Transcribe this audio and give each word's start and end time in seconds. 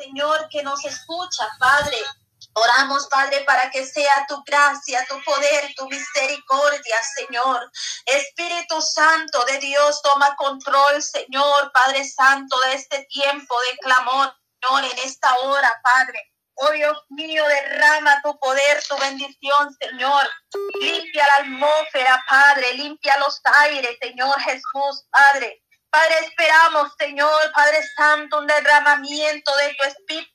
Señor, 0.00 0.48
que 0.48 0.62
nos 0.62 0.82
escucha, 0.84 1.46
Padre. 1.58 1.98
Oramos, 2.54 3.06
Padre, 3.08 3.42
para 3.44 3.70
que 3.70 3.84
sea 3.86 4.26
tu 4.26 4.42
gracia, 4.44 5.04
tu 5.06 5.22
poder, 5.22 5.74
tu 5.76 5.86
misericordia, 5.88 6.96
Señor. 7.16 7.70
Espíritu 8.06 8.80
Santo 8.80 9.44
de 9.44 9.58
Dios, 9.58 10.00
toma 10.02 10.34
control, 10.36 11.02
Señor, 11.02 11.70
Padre 11.72 12.04
Santo, 12.04 12.58
de 12.66 12.74
este 12.74 13.04
tiempo 13.10 13.54
de 13.60 13.78
clamor, 13.78 14.34
Señor, 14.60 14.84
en 14.84 14.98
esta 15.00 15.34
hora, 15.40 15.70
Padre. 15.82 16.18
Oh 16.54 16.70
Dios 16.72 16.98
mío, 17.10 17.44
derrama 17.46 18.22
tu 18.22 18.38
poder, 18.38 18.82
tu 18.88 18.96
bendición, 18.96 19.76
Señor. 19.80 20.28
Limpia 20.80 21.26
la 21.26 21.44
atmósfera, 21.44 22.24
Padre. 22.26 22.72
Limpia 22.74 23.18
los 23.18 23.40
aires, 23.58 23.96
Señor 24.00 24.38
Jesús, 24.40 25.04
Padre. 25.10 25.62
Padre, 25.90 26.14
esperamos, 26.20 26.92
Señor, 26.98 27.52
Padre 27.52 27.80
Santo, 27.96 28.38
un 28.38 28.46
derramamiento 28.46 29.56
de 29.56 29.74
tu 29.74 29.84
Espíritu 29.84 30.32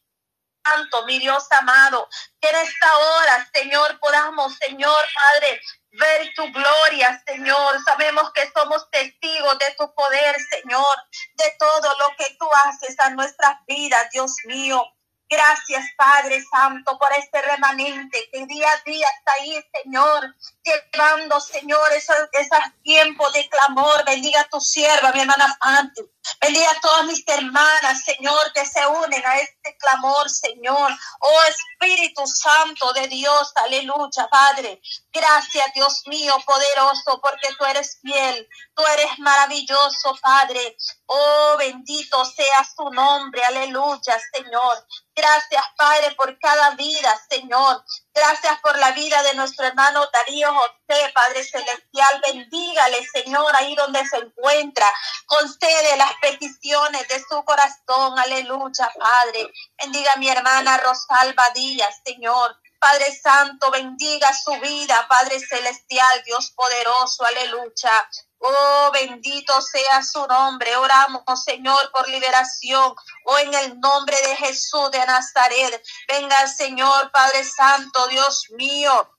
Santo, 0.66 1.06
mi 1.06 1.20
Dios 1.20 1.46
amado, 1.52 2.10
que 2.42 2.50
en 2.50 2.56
esta 2.56 2.98
hora, 2.98 3.50
Señor, 3.54 4.00
podamos, 4.00 4.56
Señor, 4.58 5.06
Padre, 5.14 5.62
ver 5.92 6.34
tu 6.36 6.52
gloria, 6.52 7.22
Señor. 7.26 7.84
Sabemos 7.86 8.32
que 8.34 8.52
somos 8.52 8.90
testigos 8.90 9.58
de 9.60 9.76
tu 9.78 9.94
poder, 9.94 10.36
Señor, 10.50 10.96
de 11.36 11.56
todo 11.58 11.98
lo 12.00 12.16
que 12.18 12.36
tú 12.38 12.50
haces 12.66 13.00
a 13.00 13.12
nuestras 13.12 13.58
vidas, 13.68 14.10
Dios 14.12 14.36
mío. 14.46 14.84
Gracias, 15.28 15.84
Padre 15.98 16.44
Santo, 16.52 16.98
por 17.00 17.10
este 17.18 17.42
remanente 17.42 18.30
que 18.32 18.46
día 18.46 18.68
a 18.72 18.90
día 18.90 19.08
está 19.18 19.34
ahí, 19.34 19.60
Señor, 19.74 20.36
llevando, 20.64 21.40
Señor, 21.42 21.92
esos, 21.94 22.16
esos 22.32 22.60
tiempos 22.84 23.34
de 23.34 23.50
clamor. 23.50 24.06
Bendiga 24.06 24.42
a 24.42 24.50
tu 24.50 24.60
sierva, 24.62 25.12
mi 25.14 25.22
hermana 25.22 25.58
Panty. 25.60 26.02
Bendiga 26.42 26.70
a 26.70 26.80
todas 26.80 27.06
mis 27.06 27.24
hermanas, 27.28 28.04
Señor, 28.04 28.54
que 28.54 28.66
se 28.66 28.86
unen 28.86 29.26
a 29.26 29.38
este 29.40 29.76
clamor, 29.78 30.30
Señor. 30.30 30.92
Oh 31.20 31.42
Espíritu 31.50 32.26
Santo 32.28 32.94
de 32.94 33.08
Dios, 33.08 33.52
aleluya, 33.56 34.28
Padre. 34.30 34.82
Gracias, 35.12 35.66
Dios 35.74 36.04
mío, 36.08 36.34
poderoso, 36.46 37.20
porque 37.22 37.50
tú 37.58 37.66
eres 37.66 38.00
fiel, 38.02 38.48
tú 38.76 38.84
eres 38.94 39.20
maravilloso, 39.20 40.16
Padre. 40.22 40.78
Oh, 41.06 41.56
bendito 41.58 42.26
sea 42.26 42.68
su 42.76 42.90
nombre, 42.92 43.44
aleluya, 43.44 44.20
Señor. 44.34 44.86
Gracias, 45.16 45.64
Padre, 45.78 46.14
por 46.16 46.38
cada 46.40 46.72
vida, 46.72 47.18
Señor. 47.30 47.84
Gracias 48.14 48.60
por 48.60 48.78
la 48.78 48.92
vida 48.92 49.24
de 49.24 49.34
nuestro 49.36 49.66
hermano 49.66 50.06
Darío 50.12 50.54
José, 50.54 51.12
Padre 51.14 51.44
Celestial. 51.44 52.22
Bendígale, 52.28 53.08
Señor, 53.08 53.56
ahí 53.56 53.76
donde 53.76 54.06
se 54.06 54.18
encuentra. 54.18 54.86
Concede 55.26 55.96
las 55.96 56.12
peticiones 56.22 57.08
de 57.08 57.24
su 57.30 57.44
corazón. 57.46 58.20
Aleluya, 58.20 58.92
Padre. 59.00 59.54
Bendiga 59.82 60.12
a 60.14 60.18
mi 60.18 60.28
hermana 60.28 60.78
Rosalba 60.80 61.50
Díaz, 61.52 62.02
Señor. 62.06 62.58
Padre 62.78 63.16
Santo, 63.16 63.72
bendiga 63.72 64.32
su 64.34 64.52
vida, 64.60 65.08
Padre 65.08 65.40
Celestial, 65.40 66.24
Dios 66.26 66.52
poderoso, 66.52 67.26
aleluya. 67.26 68.10
Oh, 68.40 68.92
bendito 68.94 69.62
sea 69.62 70.04
su 70.04 70.26
nombre. 70.28 70.76
Oramos, 70.78 71.24
Señor, 71.44 71.92
por 71.92 72.08
liberación. 72.10 72.94
Oh, 73.26 73.38
en 73.38 73.54
el 73.54 73.80
nombre 73.80 74.16
de 74.22 74.36
Jesús 74.36 74.92
de 74.92 75.06
Nazaret. 75.06 75.84
Venga, 76.08 76.48
Señor, 76.48 77.12
Padre 77.12 77.44
Santo, 77.44 78.08
Dios 78.08 78.48
mío. 78.52 79.12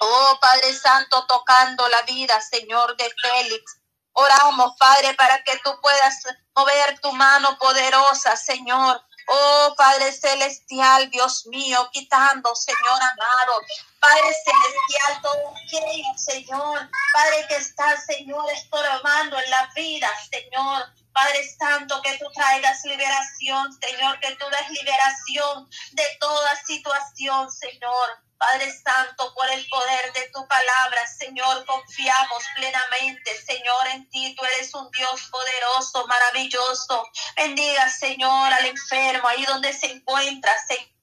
Oh, 0.00 0.38
Padre 0.40 0.72
Santo, 0.74 1.26
tocando 1.26 1.88
la 1.88 2.02
vida, 2.02 2.40
Señor, 2.40 2.96
de 2.96 3.12
Félix. 3.20 3.80
Oramos, 4.12 4.74
Padre, 4.78 5.14
para 5.14 5.42
que 5.44 5.58
tú 5.58 5.70
puedas 5.80 6.22
mover 6.54 6.98
tu 7.00 7.12
mano 7.12 7.56
poderosa, 7.58 8.36
Señor. 8.36 9.00
Oh 9.30 9.74
Padre 9.76 10.10
Celestial, 10.10 11.10
Dios 11.10 11.46
mío, 11.46 11.88
quitando, 11.92 12.54
Señor 12.54 13.00
amado. 13.02 13.60
Padre 14.00 14.32
Celestial, 14.44 15.22
todo 15.22 15.54
aquello, 15.54 16.04
Señor. 16.16 16.90
Padre 17.12 17.46
que 17.48 17.56
está, 17.56 18.00
Señor, 18.00 18.50
estorbando 18.52 19.38
en 19.38 19.50
la 19.50 19.70
vida, 19.74 20.08
Señor. 20.30 20.86
Padre 21.20 21.42
Santo, 21.58 22.00
que 22.02 22.16
tú 22.16 22.26
traigas 22.32 22.84
liberación, 22.84 23.72
Señor, 23.82 24.20
que 24.20 24.36
tú 24.36 24.46
des 24.50 24.70
liberación 24.70 25.68
de 25.92 26.04
toda 26.20 26.54
situación, 26.64 27.50
Señor. 27.50 28.08
Padre 28.38 28.70
Santo, 28.70 29.34
por 29.34 29.50
el 29.50 29.68
poder 29.68 30.12
de 30.12 30.30
tu 30.32 30.46
palabra, 30.46 31.04
Señor, 31.08 31.66
confiamos 31.66 32.44
plenamente, 32.54 33.34
Señor, 33.42 33.88
en 33.94 34.08
ti. 34.10 34.36
Tú 34.38 34.44
eres 34.44 34.72
un 34.74 34.88
Dios 34.92 35.28
poderoso, 35.28 36.06
maravilloso. 36.06 37.04
Bendiga, 37.34 37.88
Señor, 37.88 38.52
al 38.52 38.66
enfermo, 38.66 39.26
ahí 39.26 39.44
donde 39.44 39.72
se 39.72 39.86
encuentra, 39.86 40.52
Señor 40.68 40.97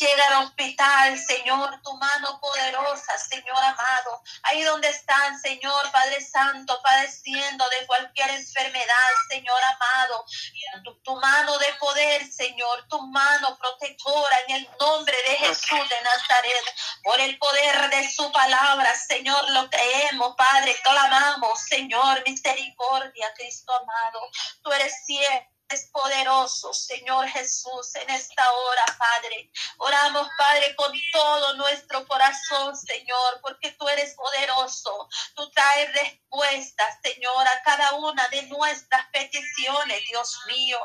Llega 0.00 0.24
al 0.28 0.44
hospital, 0.46 1.18
Señor, 1.18 1.78
tu 1.82 1.94
mano 1.98 2.40
poderosa, 2.40 3.18
Señor 3.18 3.62
amado. 3.62 4.22
Ahí 4.44 4.62
donde 4.62 4.88
están, 4.88 5.38
Señor 5.38 5.92
Padre 5.92 6.22
Santo, 6.22 6.80
padeciendo 6.82 7.68
de 7.68 7.86
cualquier 7.86 8.30
enfermedad, 8.30 9.10
Señor 9.28 9.62
amado. 9.62 10.24
Tu, 10.84 11.02
tu, 11.02 11.16
mano 11.16 11.58
de 11.58 11.74
poder, 11.74 12.26
Señor, 12.32 12.88
tu 12.88 12.98
mano 13.08 13.58
protectora 13.58 14.40
en 14.48 14.56
el 14.56 14.68
nombre 14.80 15.16
de 15.28 15.36
Jesús 15.36 15.88
de 15.90 16.02
Nazaret. 16.02 16.64
Por 17.02 17.20
el 17.20 17.38
poder 17.38 17.90
de 17.90 18.10
su 18.10 18.32
palabra, 18.32 18.94
Señor, 18.96 19.50
lo 19.50 19.68
creemos, 19.68 20.34
Padre. 20.34 20.80
Clamamos, 20.82 21.60
Señor, 21.68 22.22
misericordia, 22.26 23.34
Cristo 23.34 23.70
amado. 23.74 24.20
Tú 24.62 24.72
eres 24.72 24.94
cielo 25.04 25.59
poderoso, 25.92 26.74
Señor 26.74 27.28
Jesús, 27.28 27.94
en 27.94 28.10
esta 28.10 28.50
hora, 28.52 28.84
Padre. 28.98 29.50
Oramos, 29.78 30.28
Padre, 30.36 30.74
con 30.74 30.92
todo 31.12 31.54
nuestro 31.54 32.06
corazón, 32.06 32.76
Señor, 32.76 33.40
porque 33.40 33.72
tú 33.72 33.88
eres 33.88 34.14
poderoso. 34.14 35.08
Tú 35.34 35.48
traes 35.50 35.92
respuestas, 35.92 36.98
Señor, 37.02 37.46
a 37.46 37.62
cada 37.62 37.92
una 37.94 38.26
de 38.28 38.42
nuestras 38.44 39.06
peticiones, 39.12 40.02
Dios 40.08 40.38
mío. 40.46 40.78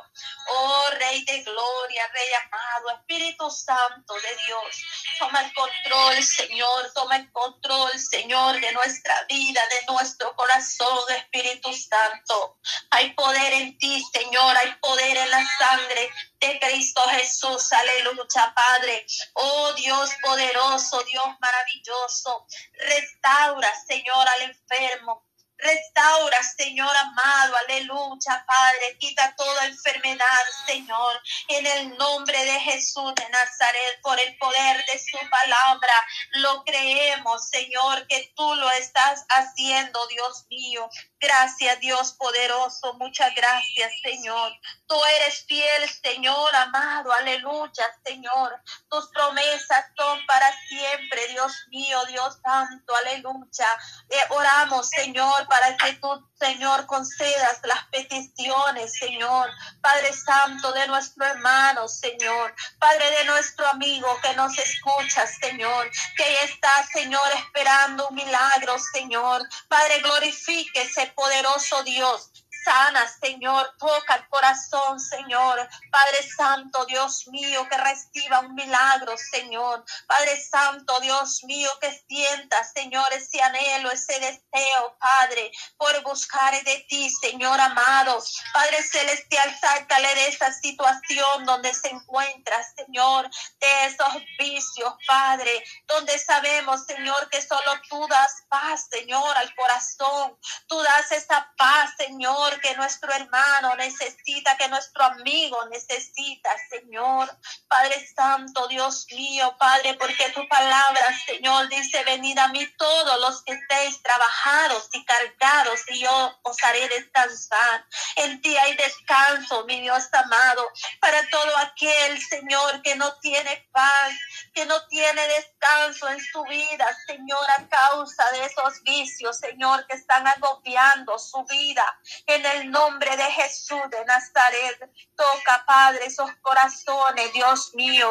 Oh, 0.50 0.86
Rey 1.00 1.24
de 1.26 1.42
gloria, 1.44 2.08
Rey 2.14 2.34
amado, 2.46 3.00
Espíritu 3.00 3.50
Santo 3.50 4.14
de 4.14 4.36
Dios. 4.46 4.84
Toma 5.20 5.42
el 5.42 5.54
control, 5.54 6.24
Señor, 6.24 6.92
toma 6.94 7.16
el 7.18 7.32
control, 7.32 7.92
Señor, 8.00 8.60
de 8.60 8.72
nuestra 8.74 9.24
vida, 9.24 9.62
de 9.70 9.94
nuestro 9.94 10.36
corazón, 10.36 11.04
Espíritu 11.10 11.74
Santo. 11.74 12.58
Hay 12.92 13.14
poder 13.14 13.54
en 13.54 13.78
ti, 13.78 14.04
Señor, 14.14 14.58
hay 14.58 14.75
poder 14.80 15.18
en 15.18 15.32
la 15.32 15.46
sangre 15.58 16.10
de 16.40 16.60
Cristo 16.60 17.02
Jesús. 17.10 17.72
Aleluya, 17.74 18.54
Padre. 18.56 19.06
Oh 19.34 19.74
Dios 19.74 20.12
poderoso, 20.22 21.04
Dios 21.04 21.26
maravilloso. 21.40 22.46
Restaura, 22.74 23.72
Señor, 23.88 24.28
al 24.28 24.42
enfermo. 24.44 25.26
Restaura, 25.58 26.44
Señor 26.44 26.96
amado, 26.96 27.56
aleluya, 27.56 28.46
Padre. 28.46 28.98
Quita 29.00 29.34
toda 29.36 29.66
enfermedad, 29.66 30.44
Señor, 30.68 31.22
en 31.48 31.66
el 31.66 31.98
nombre 31.98 32.38
de 32.44 32.60
Jesús 32.60 33.16
de 33.16 33.30
Nazaret, 33.30 34.02
por 34.02 34.20
el 34.20 34.38
poder 34.38 34.86
de 34.86 35.00
su 35.00 35.18
palabra. 35.30 35.94
Lo 36.34 36.64
creemos, 36.66 37.48
Señor, 37.50 38.06
que 38.08 38.34
tú 38.36 38.56
lo 38.56 38.70
estás 38.72 39.26
haciendo, 39.30 40.06
Dios 40.08 40.46
mío. 40.50 40.90
Gracias, 41.20 41.80
Dios 41.80 42.14
poderoso. 42.14 42.94
Muchas 42.96 43.34
gracias, 43.36 43.92
Señor. 44.04 44.52
Tú 44.86 44.96
eres 45.18 45.46
fiel, 45.46 45.90
Señor 46.04 46.56
amado. 46.56 47.12
Aleluya, 47.14 47.86
Señor. 48.04 48.62
Tus 48.90 49.08
promesas 49.10 49.86
son 49.98 50.20
para 50.26 50.52
siempre, 50.68 51.28
Dios 51.30 51.54
mío, 51.70 52.04
Dios 52.08 52.38
santo. 52.44 52.96
Aleluya. 52.96 53.68
Eh, 54.10 54.24
oramos, 54.30 54.90
Señor, 54.90 55.48
para 55.48 55.76
que 55.78 55.94
tú, 55.94 56.30
Señor, 56.40 56.86
concedas 56.86 57.62
las 57.64 57.86
peticiones, 57.86 58.94
Señor. 58.94 59.50
Padre 59.82 60.12
Santo 60.14 60.74
de 60.74 60.88
nuestro 60.88 61.26
hermano, 61.26 61.88
Señor. 61.88 62.54
Padre 62.78 63.10
de 63.12 63.26
nuestro 63.26 63.66
amigo 63.68 64.08
que 64.22 64.34
nos 64.36 64.58
escucha, 64.58 65.26
Señor. 65.28 65.90
Que 66.18 66.44
está, 66.44 66.86
Señor, 66.92 67.28
esperando 67.38 68.10
un 68.10 68.16
milagro, 68.16 68.78
Señor. 68.94 69.44
Padre, 69.70 70.02
glorifíquese 70.02 71.08
poderoso 71.16 71.84
Dios. 71.84 72.32
Sana, 72.66 73.08
Señor, 73.22 73.76
toca 73.78 74.16
el 74.16 74.28
corazón, 74.28 75.00
Señor. 75.00 75.70
Padre 75.92 76.30
Santo, 76.36 76.84
Dios 76.86 77.28
mío, 77.28 77.68
que 77.70 77.78
reciba 77.78 78.40
un 78.40 78.56
milagro, 78.56 79.16
Señor. 79.18 79.86
Padre 80.08 80.44
Santo, 80.44 81.00
Dios 81.00 81.44
mío, 81.44 81.70
que 81.80 82.04
sienta, 82.08 82.64
Señor, 82.64 83.06
ese 83.14 83.40
anhelo, 83.40 83.92
ese 83.92 84.20
deseo, 84.20 84.98
Padre, 85.00 85.52
por 85.78 86.02
buscar 86.02 86.54
de 86.64 86.86
ti, 86.90 87.08
Señor 87.22 87.60
amado. 87.60 88.20
Padre 88.52 88.82
Celestial, 88.82 89.56
sácale 89.62 90.16
de 90.16 90.28
esa 90.30 90.52
situación 90.52 91.46
donde 91.46 91.72
se 91.72 91.90
encuentra, 91.90 92.56
Señor, 92.76 93.30
de 93.60 93.86
esos 93.86 94.14
vicios, 94.40 94.94
Padre, 95.08 95.64
donde 95.86 96.18
sabemos, 96.18 96.84
Señor, 96.86 97.30
que 97.30 97.42
solo 97.44 97.80
tú 97.90 98.08
das 98.08 98.44
paz, 98.50 98.88
Señor, 98.90 99.38
al 99.38 99.54
corazón. 99.54 100.38
Tú 100.68 100.82
das 100.82 101.12
esa 101.12 101.48
paz, 101.58 101.92
Señor, 101.98 102.55
Que 102.62 102.76
nuestro 102.76 103.12
hermano 103.12 103.76
necesita, 103.76 104.58
que 104.58 104.68
nuestro 104.68 105.04
amigo 105.04 105.58
necesita, 105.68 106.50
Señor. 106.70 107.30
Padre 107.68 108.08
Santo, 108.16 108.68
Dios 108.68 109.06
mío, 109.12 109.56
Padre, 109.60 109.96
porque 109.96 110.30
tu 110.30 110.48
palabra, 110.48 111.02
Señor, 111.26 111.68
dice, 111.70 112.04
venid 112.04 112.38
a 112.38 112.48
mí 112.50 112.66
todos 112.78 113.20
los 113.20 113.44
que 113.44 113.54
estéis 113.54 114.02
trabajados 114.02 114.90
y 114.94 115.04
cargados, 115.06 115.82
y 115.90 116.00
yo 116.00 116.40
os 116.44 116.64
haré 116.64 116.88
descansar. 116.90 117.86
En 118.16 118.42
ti 118.42 118.56
hay 118.58 118.76
descanso, 118.76 119.66
mi 119.66 119.82
Dios 119.82 120.08
amado, 120.14 120.68
para 121.00 121.28
todo 121.30 121.58
aquel, 121.58 122.22
Señor, 122.22 122.82
que 122.82 122.96
no 122.96 123.14
tiene 123.20 123.68
paz, 123.72 124.14
que 124.54 124.66
no 124.66 124.86
tiene 124.88 125.22
descanso 125.28 126.08
en 126.10 126.20
su 126.20 126.44
vida, 126.44 126.88
Señor, 127.08 127.46
a 127.58 127.68
causa 127.68 128.32
de 128.32 128.46
esos 128.46 128.82
vicios, 128.84 129.38
Señor, 129.38 129.86
que 129.88 129.96
están 129.96 130.28
agobiando 130.28 131.18
su 131.20 131.44
vida. 131.46 132.00
En 132.26 132.45
el 132.46 132.72
nombre 132.72 133.16
de 133.18 133.24
Jesús 133.24 133.82
de 133.90 134.06
Nazaret, 134.06 134.92
toca, 135.16 135.64
Padre, 135.66 136.06
esos 136.06 136.30
corazones, 136.42 137.34
Dios 137.34 137.74
mío. 137.76 138.10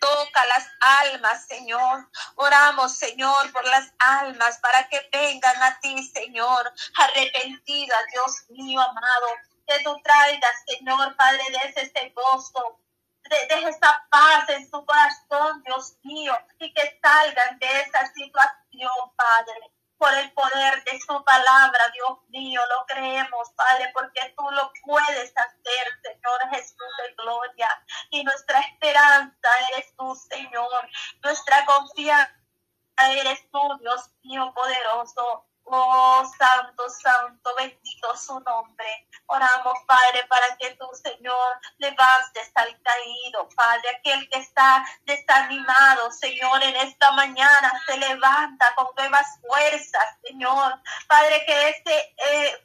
Toca 0.00 0.46
las 0.46 0.68
almas, 0.80 1.46
Señor. 1.46 2.08
Oramos, 2.36 2.96
Señor, 2.96 3.50
por 3.52 3.64
las 3.64 3.92
almas 3.98 4.58
para 4.58 4.88
que 4.88 5.08
vengan 5.10 5.62
a 5.62 5.78
ti, 5.80 6.02
Señor, 6.08 6.72
arrepentidas, 6.98 8.04
Dios 8.12 8.44
mío, 8.50 8.80
amado. 8.80 9.26
Que 9.66 9.80
tú 9.82 9.96
traigas, 10.02 10.54
Señor, 10.66 11.16
Padre, 11.16 11.42
de 11.50 11.80
ese 11.80 12.12
gozo, 12.14 12.80
deje 13.28 13.68
esa 13.68 14.06
paz 14.10 14.48
en 14.50 14.70
su 14.70 14.84
corazón, 14.84 15.62
Dios 15.64 15.96
mío, 16.02 16.36
y 16.58 16.72
que 16.72 17.00
salgan 17.02 17.58
de 17.58 17.80
esa 17.80 18.06
situación, 18.12 19.12
Padre. 19.16 19.75
Por 19.98 20.12
el 20.14 20.30
poder 20.32 20.84
de 20.84 21.00
su 21.00 21.24
palabra, 21.24 21.80
Dios 21.92 22.18
mío, 22.28 22.60
lo 22.68 22.86
creemos, 22.86 23.50
Padre, 23.52 23.90
porque 23.94 24.34
tú 24.36 24.44
lo 24.50 24.70
puedes 24.84 25.32
hacer, 25.36 25.86
Señor 26.02 26.40
Jesús 26.50 26.92
de 27.02 27.14
gloria. 27.14 27.68
Y 28.10 28.22
nuestra 28.22 28.60
esperanza 28.60 29.48
eres 29.72 29.94
tú, 29.96 30.14
Señor. 30.14 30.88
Nuestra 31.22 31.64
confianza 31.64 32.32
eres 33.10 33.50
tú, 33.50 33.60
Dios 33.80 34.10
mío 34.22 34.52
poderoso. 34.54 35.46
Oh, 35.68 36.22
santo, 36.38 36.88
santo, 36.88 37.50
bendito 37.56 38.16
su 38.16 38.38
nombre. 38.38 39.08
Oramos, 39.26 39.78
Padre, 39.84 40.24
para 40.28 40.56
que 40.58 40.70
tú, 40.76 40.88
Señor, 41.02 41.60
levantes 41.78 42.52
al 42.54 42.80
caído, 42.82 43.48
Padre, 43.56 43.96
aquel 43.98 44.28
que 44.30 44.38
está 44.38 44.86
desanimado, 45.04 46.12
Señor, 46.12 46.62
en 46.62 46.76
esta 46.76 47.10
mañana 47.12 47.72
se 47.84 47.96
levanta 47.98 48.72
con 48.76 48.86
nuevas 48.96 49.26
fuerzas, 49.40 50.16
Señor. 50.22 50.80
Padre, 51.08 51.44
que 51.44 51.68
ese 51.70 52.14
eh, 52.28 52.62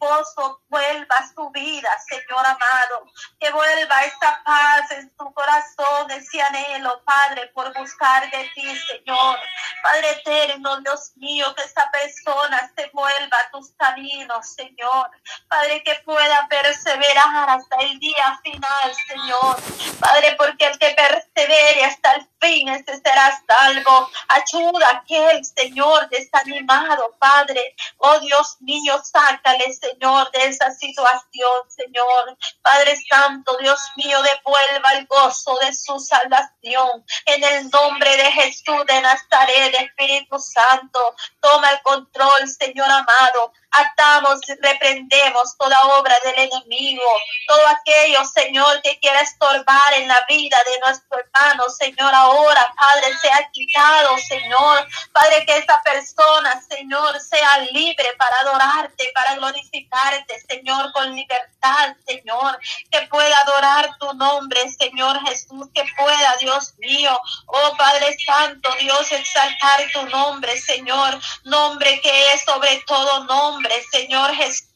vuelva 0.69 1.15
a 1.15 1.33
su 1.33 1.49
vida, 1.49 1.89
Señor 2.07 2.45
amado, 2.45 3.07
que 3.39 3.51
vuelva 3.51 4.03
esa 4.03 4.43
paz 4.45 4.91
en 4.91 5.11
su 5.17 5.33
corazón, 5.33 6.11
ese 6.11 6.39
anhelo, 6.39 7.01
Padre, 7.03 7.47
por 7.47 7.73
buscar 7.75 8.29
de 8.29 8.49
ti, 8.53 8.77
Señor. 8.91 9.39
Padre 9.81 10.11
eterno, 10.11 10.79
Dios 10.81 11.13
mío, 11.15 11.53
que 11.55 11.63
esa 11.63 11.89
persona 11.89 12.71
se 12.75 12.90
vuelva 12.93 13.37
a 13.37 13.51
tus 13.51 13.71
caminos, 13.71 14.47
Señor. 14.47 15.09
Padre, 15.47 15.83
que 15.83 15.95
pueda 16.05 16.47
perseverar 16.49 17.49
hasta 17.49 17.77
el 17.77 17.99
día 17.99 18.39
final, 18.43 18.95
Señor. 19.07 19.57
Padre, 19.99 20.35
porque 20.37 20.67
el 20.67 20.77
que 20.77 20.95
persevere 20.95 21.85
hasta 21.85 22.13
el 22.13 22.27
fin, 22.39 22.69
ese 22.69 22.99
será 23.01 23.41
salvo. 23.47 24.09
Ayuda 24.27 24.87
a 24.87 24.97
aquel, 24.97 25.43
Señor, 25.45 26.09
desanimado, 26.09 27.15
Padre. 27.19 27.75
Oh 27.97 28.19
Dios 28.19 28.57
mío, 28.59 29.01
sácale, 29.03 29.73
Señor, 29.73 30.31
de 30.31 30.45
esa 30.45 30.71
situación, 30.71 31.61
Señor. 31.69 32.37
Padre 32.61 32.95
Santo, 33.09 33.57
Dios 33.59 33.79
mío, 33.95 34.19
devuelva 34.21 34.93
el 34.93 35.05
gozo 35.07 35.57
de 35.61 35.73
su 35.73 35.99
salvación. 35.99 37.05
En 37.25 37.43
el 37.43 37.69
nombre 37.69 38.17
de 38.17 38.31
Jesús 38.31 38.85
de 38.87 39.01
Nazaret, 39.01 39.75
Espíritu 39.79 40.39
Santo, 40.39 41.15
toma 41.39 41.71
el 41.71 41.81
control, 41.81 42.47
Señor 42.47 42.80
amado. 42.89 43.53
Atamos 43.71 44.39
reprendemos 44.61 45.55
toda 45.57 45.79
obra 45.97 46.13
del 46.25 46.49
enemigo, 46.51 47.03
todo 47.47 47.67
aquello, 47.67 48.25
Señor, 48.25 48.81
que 48.81 48.99
quiera 48.99 49.21
estorbar 49.21 49.93
en 49.95 50.09
la 50.09 50.19
vida 50.27 50.57
de 50.65 50.79
nuestro 50.79 51.19
hermano, 51.19 51.69
Señor, 51.69 52.13
ahora, 52.13 52.73
Padre, 52.75 53.17
sea 53.17 53.49
quitado, 53.53 54.17
Señor. 54.17 54.87
Padre, 55.13 55.45
que 55.45 55.57
esa 55.57 55.81
persona, 55.83 56.61
Señor, 56.69 57.19
sea 57.21 57.59
libre 57.71 58.09
para 58.17 58.35
adorarte, 58.41 59.11
para 59.13 59.35
glorificarte, 59.35 60.41
Señor, 60.49 60.91
con 60.91 61.15
libertad, 61.15 61.95
Señor, 62.05 62.59
que 62.91 63.01
pueda 63.03 63.37
adorar 63.39 63.97
tu 63.99 64.13
nombre, 64.13 64.69
Señor 64.69 65.19
Jesús, 65.27 65.67
que 65.73 65.85
pueda, 65.97 66.35
Dios 66.39 66.73
mío, 66.77 67.17
oh 67.45 67.77
Padre 67.77 68.17
Santo, 68.25 68.69
Dios, 68.79 69.11
exaltar 69.11 69.81
tu 69.93 70.05
nombre, 70.09 70.59
Señor, 70.59 71.17
nombre 71.45 72.01
que 72.01 72.33
es 72.33 72.43
sobre 72.43 72.81
todo 72.85 73.23
nombre 73.23 73.60
Señor 73.91 74.33
Jesús 74.35 74.71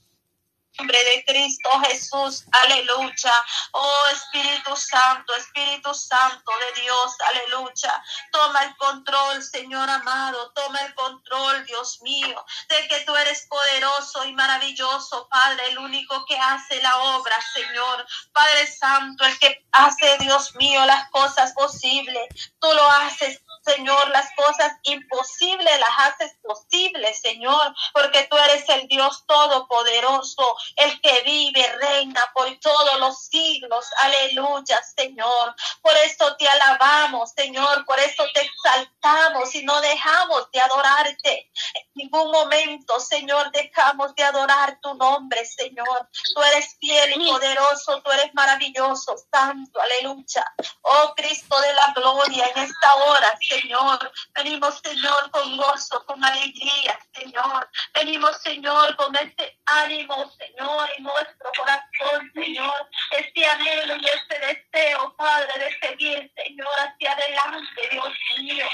nombre 0.78 0.98
de 1.04 1.24
Cristo 1.26 1.70
Jesús, 1.88 2.46
aleluya. 2.64 3.34
Oh 3.72 4.08
Espíritu 4.12 4.76
Santo, 4.76 5.34
Espíritu 5.36 5.94
Santo 5.94 6.52
de 6.60 6.82
Dios, 6.82 7.16
aleluya. 7.20 8.04
Toma 8.32 8.64
el 8.64 8.76
control, 8.78 9.44
Señor 9.44 9.90
amado, 9.90 10.52
toma 10.54 10.80
el 10.82 10.94
control, 10.96 11.66
Dios 11.66 12.02
mío, 12.02 12.46
de 12.70 12.88
que 12.88 13.02
tú 13.02 13.16
eres 13.16 13.48
poderoso 13.48 14.26
y 14.26 14.34
maravilloso, 14.34 15.28
Padre, 15.30 15.70
el 15.70 15.78
único 15.80 16.26
que 16.26 16.38
hace 16.38 16.82
la 16.82 16.96
obra, 17.18 17.36
Señor. 17.54 18.06
Padre 18.34 18.68
Santo, 18.68 19.26
el 19.26 19.40
que 19.40 19.66
hace, 19.72 20.18
Dios 20.20 20.56
mío, 20.56 20.86
las 20.86 21.10
cosas 21.10 21.54
posibles. 21.54 22.28
Tú 22.60 22.68
lo 22.74 22.90
haces, 22.90 23.42
Señor, 23.66 24.10
las 24.10 24.30
cosas 24.36 24.74
imposibles 24.84 25.80
las 25.80 25.90
haces 26.00 26.38
posibles, 26.44 27.20
Señor, 27.20 27.74
porque 27.94 28.28
tú 28.30 28.38
eres 28.38 28.68
el 28.70 28.88
Dios 28.88 29.24
todopoderoso, 29.28 30.56
el 30.76 31.02
que 31.02 31.22
vive, 31.24 31.76
reina 31.78 32.22
por 32.34 32.48
todos 32.60 33.00
los 33.00 33.26
siglos. 33.26 33.86
Aleluya, 34.02 34.82
Señor. 34.96 35.56
Por 35.82 35.96
eso 35.98 36.36
te 36.38 36.48
alabamos, 36.48 37.32
Señor, 37.32 37.86
por 37.86 38.00
eso 38.00 38.24
te 38.34 38.42
exaltamos 38.42 39.54
y 39.56 39.64
no 39.64 39.80
dejamos 39.82 40.50
de 40.52 40.60
adorarte. 40.60 41.52
En 41.74 41.86
ningún 41.96 42.32
momento, 42.32 43.00
Señor, 43.00 43.52
dejamos 43.52 44.14
de 44.16 44.24
adorar 44.24 44.80
tu 44.82 44.94
nombre, 44.96 45.46
Señor. 45.46 46.10
Tú 46.34 46.42
eres 46.44 46.76
fiel 46.80 47.22
y 47.22 47.30
poderoso, 47.30 48.02
tú 48.02 48.12
eres 48.12 48.34
maravilloso, 48.34 49.16
santo, 49.32 49.80
aleluya. 49.80 50.46
Oh 50.82 51.14
Cristo 51.16 51.60
de 51.62 51.74
la 51.74 51.94
gloria, 51.96 52.48
en 52.56 52.64
esta 52.64 52.96
hora, 52.96 53.38
Señor. 53.42 53.55
Señor. 53.62 54.12
Venimos, 54.36 54.82
Señor, 54.84 55.32
con 55.32 55.58
gozo, 55.58 56.06
con 56.06 56.24
alegría, 56.24 57.00
Señor. 57.14 57.70
Venimos, 57.94 58.42
Señor, 58.42 58.96
con 58.96 59.16
este 59.16 59.58
ánimo, 59.66 60.32
Señor, 60.38 60.90
en 60.98 61.04
nuestro 61.04 61.52
corazón, 61.58 62.32
Señor. 62.34 62.90
Este 63.12 63.46
anhelo 63.46 63.96
y 63.96 64.06
este 64.06 64.40
deseo, 64.40 65.16
Padre, 65.16 65.54
de 65.58 65.88
seguir, 65.88 66.32
Señor, 66.36 66.68
hacia 66.80 67.12
adelante, 67.14 67.90
Dios 67.92 68.14
mío. 68.38 68.66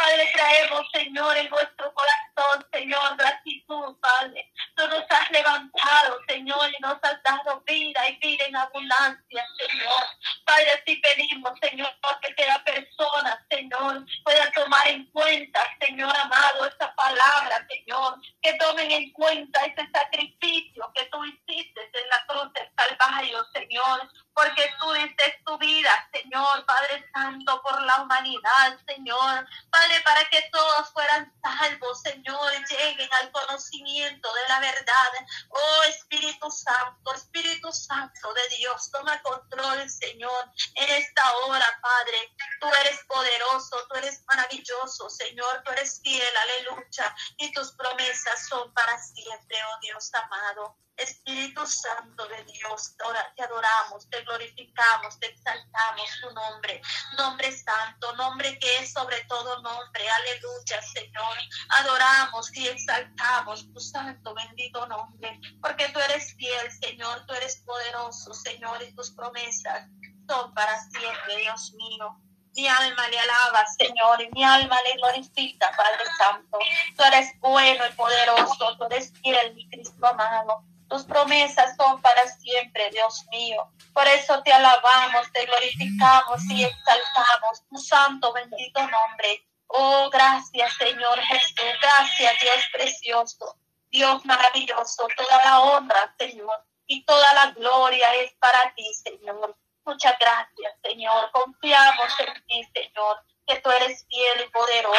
Padre, 0.00 0.30
traemos, 0.32 0.86
Señor, 0.94 1.36
en 1.36 1.50
nuestro 1.50 1.92
corazón, 1.92 2.66
Señor, 2.72 3.16
gratitud, 3.18 3.96
Padre. 4.00 4.50
Tú 4.74 4.88
nos 4.88 5.04
has 5.10 5.30
levantado, 5.30 6.18
Señor, 6.26 6.70
y 6.70 6.82
nos 6.82 6.96
has 7.02 7.22
dado 7.22 7.60
vida 7.66 8.08
y 8.08 8.16
vida 8.16 8.46
en 8.46 8.56
abundancia, 8.56 9.46
Señor. 9.58 10.02
Padre, 10.46 10.70
así 10.70 10.96
pedimos, 10.96 11.52
Señor, 11.60 11.94
que 12.22 12.34
cada 12.34 12.64
persona, 12.64 13.46
Señor, 13.50 14.06
pueda 14.24 14.50
tomar 14.52 14.88
en 14.88 15.04
cuenta, 15.10 15.60
Señor 15.78 16.16
amado, 16.16 16.66
esta 16.66 16.94
palabra, 16.94 17.66
Señor. 17.68 18.18
Que 18.40 18.54
tomen 18.54 18.90
en 18.90 19.12
cuenta 19.12 19.66
ese 19.66 19.86
sacrificio 19.92 20.90
que 20.94 21.04
tú 21.12 21.22
hiciste 21.26 21.90
en 21.92 22.08
la 22.08 22.24
cruz 22.26 22.50
del 22.54 22.70
Calvario, 22.74 23.44
Señor 23.52 24.10
porque 24.40 24.70
tú 24.80 24.92
diste 24.92 25.38
tu 25.44 25.58
vida, 25.58 26.08
Señor, 26.12 26.64
Padre 26.64 27.04
Santo, 27.12 27.60
por 27.62 27.82
la 27.82 28.02
humanidad, 28.02 28.78
Señor. 28.86 29.46
Padre, 29.70 29.89
para 30.04 30.24
que 30.28 30.42
todos 30.52 30.92
fueran 30.92 31.32
salvos, 31.42 32.00
Señor, 32.02 32.52
lleguen 32.68 33.08
al 33.20 33.30
conocimiento 33.32 34.32
de 34.32 34.48
la 34.48 34.60
verdad. 34.60 35.10
Oh 35.48 35.82
Espíritu 35.84 36.50
Santo, 36.50 37.14
Espíritu 37.14 37.72
Santo 37.72 38.32
de 38.34 38.56
Dios, 38.56 38.90
toma 38.90 39.20
control, 39.22 39.88
Señor, 39.88 40.50
en 40.74 40.90
esta 40.90 41.36
hora, 41.38 41.66
Padre. 41.82 42.34
Tú 42.60 42.68
eres 42.80 43.00
poderoso, 43.08 43.76
tú 43.88 43.96
eres 43.96 44.22
maravilloso, 44.26 45.10
Señor, 45.10 45.62
tú 45.64 45.72
eres 45.72 46.00
fiel, 46.02 46.36
aleluya. 46.36 47.14
Y 47.38 47.52
tus 47.52 47.72
promesas 47.72 48.48
son 48.48 48.72
para 48.74 48.98
siempre, 48.98 49.56
oh 49.64 49.80
Dios 49.80 50.10
amado. 50.14 50.76
Espíritu 51.00 51.66
Santo 51.66 52.26
de 52.28 52.44
Dios, 52.44 52.94
te 53.36 53.42
adoramos, 53.42 54.08
te 54.10 54.22
glorificamos, 54.22 55.18
te 55.18 55.26
exaltamos. 55.26 56.10
tu 56.20 56.30
nombre, 56.32 56.82
nombre 57.16 57.52
santo, 57.52 58.14
nombre 58.16 58.58
que 58.58 58.76
es 58.78 58.92
sobre 58.92 59.24
todo 59.24 59.60
nombre. 59.62 60.08
Aleluya, 60.08 60.82
Señor. 60.82 61.38
Adoramos 61.80 62.54
y 62.56 62.68
exaltamos 62.68 63.72
tu 63.72 63.80
santo, 63.80 64.34
bendito 64.34 64.86
nombre, 64.86 65.40
porque 65.60 65.88
tú 65.88 65.98
eres 66.00 66.34
fiel, 66.36 66.70
Señor, 66.82 67.24
tú 67.26 67.34
eres 67.34 67.62
poderoso, 67.64 68.34
Señor, 68.34 68.82
y 68.82 68.94
tus 68.94 69.10
promesas 69.10 69.88
son 70.28 70.54
para 70.54 70.78
siempre, 70.90 71.36
Dios 71.36 71.72
mío. 71.74 72.20
Mi 72.54 72.66
alma 72.66 73.08
le 73.08 73.18
alaba, 73.18 73.64
Señor, 73.78 74.22
y 74.22 74.30
mi 74.32 74.44
alma 74.44 74.76
le 74.82 74.94
glorifica, 74.94 75.70
Padre 75.76 76.04
Santo. 76.18 76.58
Tú 76.96 77.02
eres 77.04 77.32
bueno 77.40 77.86
y 77.86 77.92
poderoso, 77.92 78.76
tú 78.76 78.84
eres 78.86 79.12
fiel, 79.22 79.54
mi 79.54 79.68
Cristo 79.70 80.06
amado. 80.06 80.64
Tus 80.90 81.04
promesas 81.04 81.76
son 81.76 82.02
para 82.02 82.26
siempre, 82.26 82.90
Dios 82.90 83.24
mío. 83.30 83.70
Por 83.94 84.08
eso 84.08 84.42
te 84.42 84.52
alabamos, 84.52 85.30
te 85.32 85.46
glorificamos 85.46 86.42
y 86.50 86.64
exaltamos 86.64 87.64
tu 87.70 87.76
santo, 87.78 88.32
bendito 88.32 88.80
nombre. 88.80 89.46
Oh, 89.68 90.10
gracias, 90.10 90.74
Señor 90.74 91.20
Jesús. 91.20 91.54
Gracias, 91.80 92.40
Dios 92.40 92.64
precioso. 92.72 93.56
Dios 93.92 94.24
maravilloso. 94.24 95.06
Toda 95.16 95.44
la 95.44 95.60
honra, 95.60 96.12
Señor, 96.18 96.66
y 96.88 97.04
toda 97.04 97.34
la 97.34 97.52
gloria 97.52 98.12
es 98.16 98.32
para 98.40 98.74
ti, 98.74 98.92
Señor. 98.94 99.56
Muchas 99.84 100.18
gracias, 100.18 100.74
Señor. 100.82 101.30
Confiamos 101.30 102.18
en 102.18 102.46
ti, 102.46 102.68
Señor, 102.74 103.24
que 103.46 103.60
tú 103.60 103.70
eres 103.70 104.04
fiel 104.08 104.44
y 104.44 104.50
poderoso. 104.50 104.98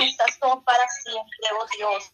Estas 0.00 0.38
son 0.40 0.64
para 0.64 0.88
siempre, 0.88 1.48
oh 1.60 1.66
Dios. 1.76 2.12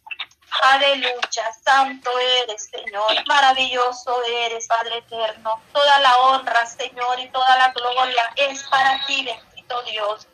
Aleluya, 0.61 1.53
santo 1.65 2.11
eres, 2.19 2.69
Señor, 2.71 3.27
maravilloso 3.27 4.23
eres, 4.25 4.67
Padre 4.69 4.99
eterno. 4.99 5.61
Toda 5.73 5.99
la 6.01 6.17
honra, 6.19 6.67
Señor, 6.67 7.19
y 7.19 7.29
toda 7.31 7.57
la 7.57 7.73
gloria 7.73 8.33
es 8.37 8.63
para 8.65 9.05
ti, 9.07 9.25
bendito 9.25 9.83
Dios. 9.83 10.27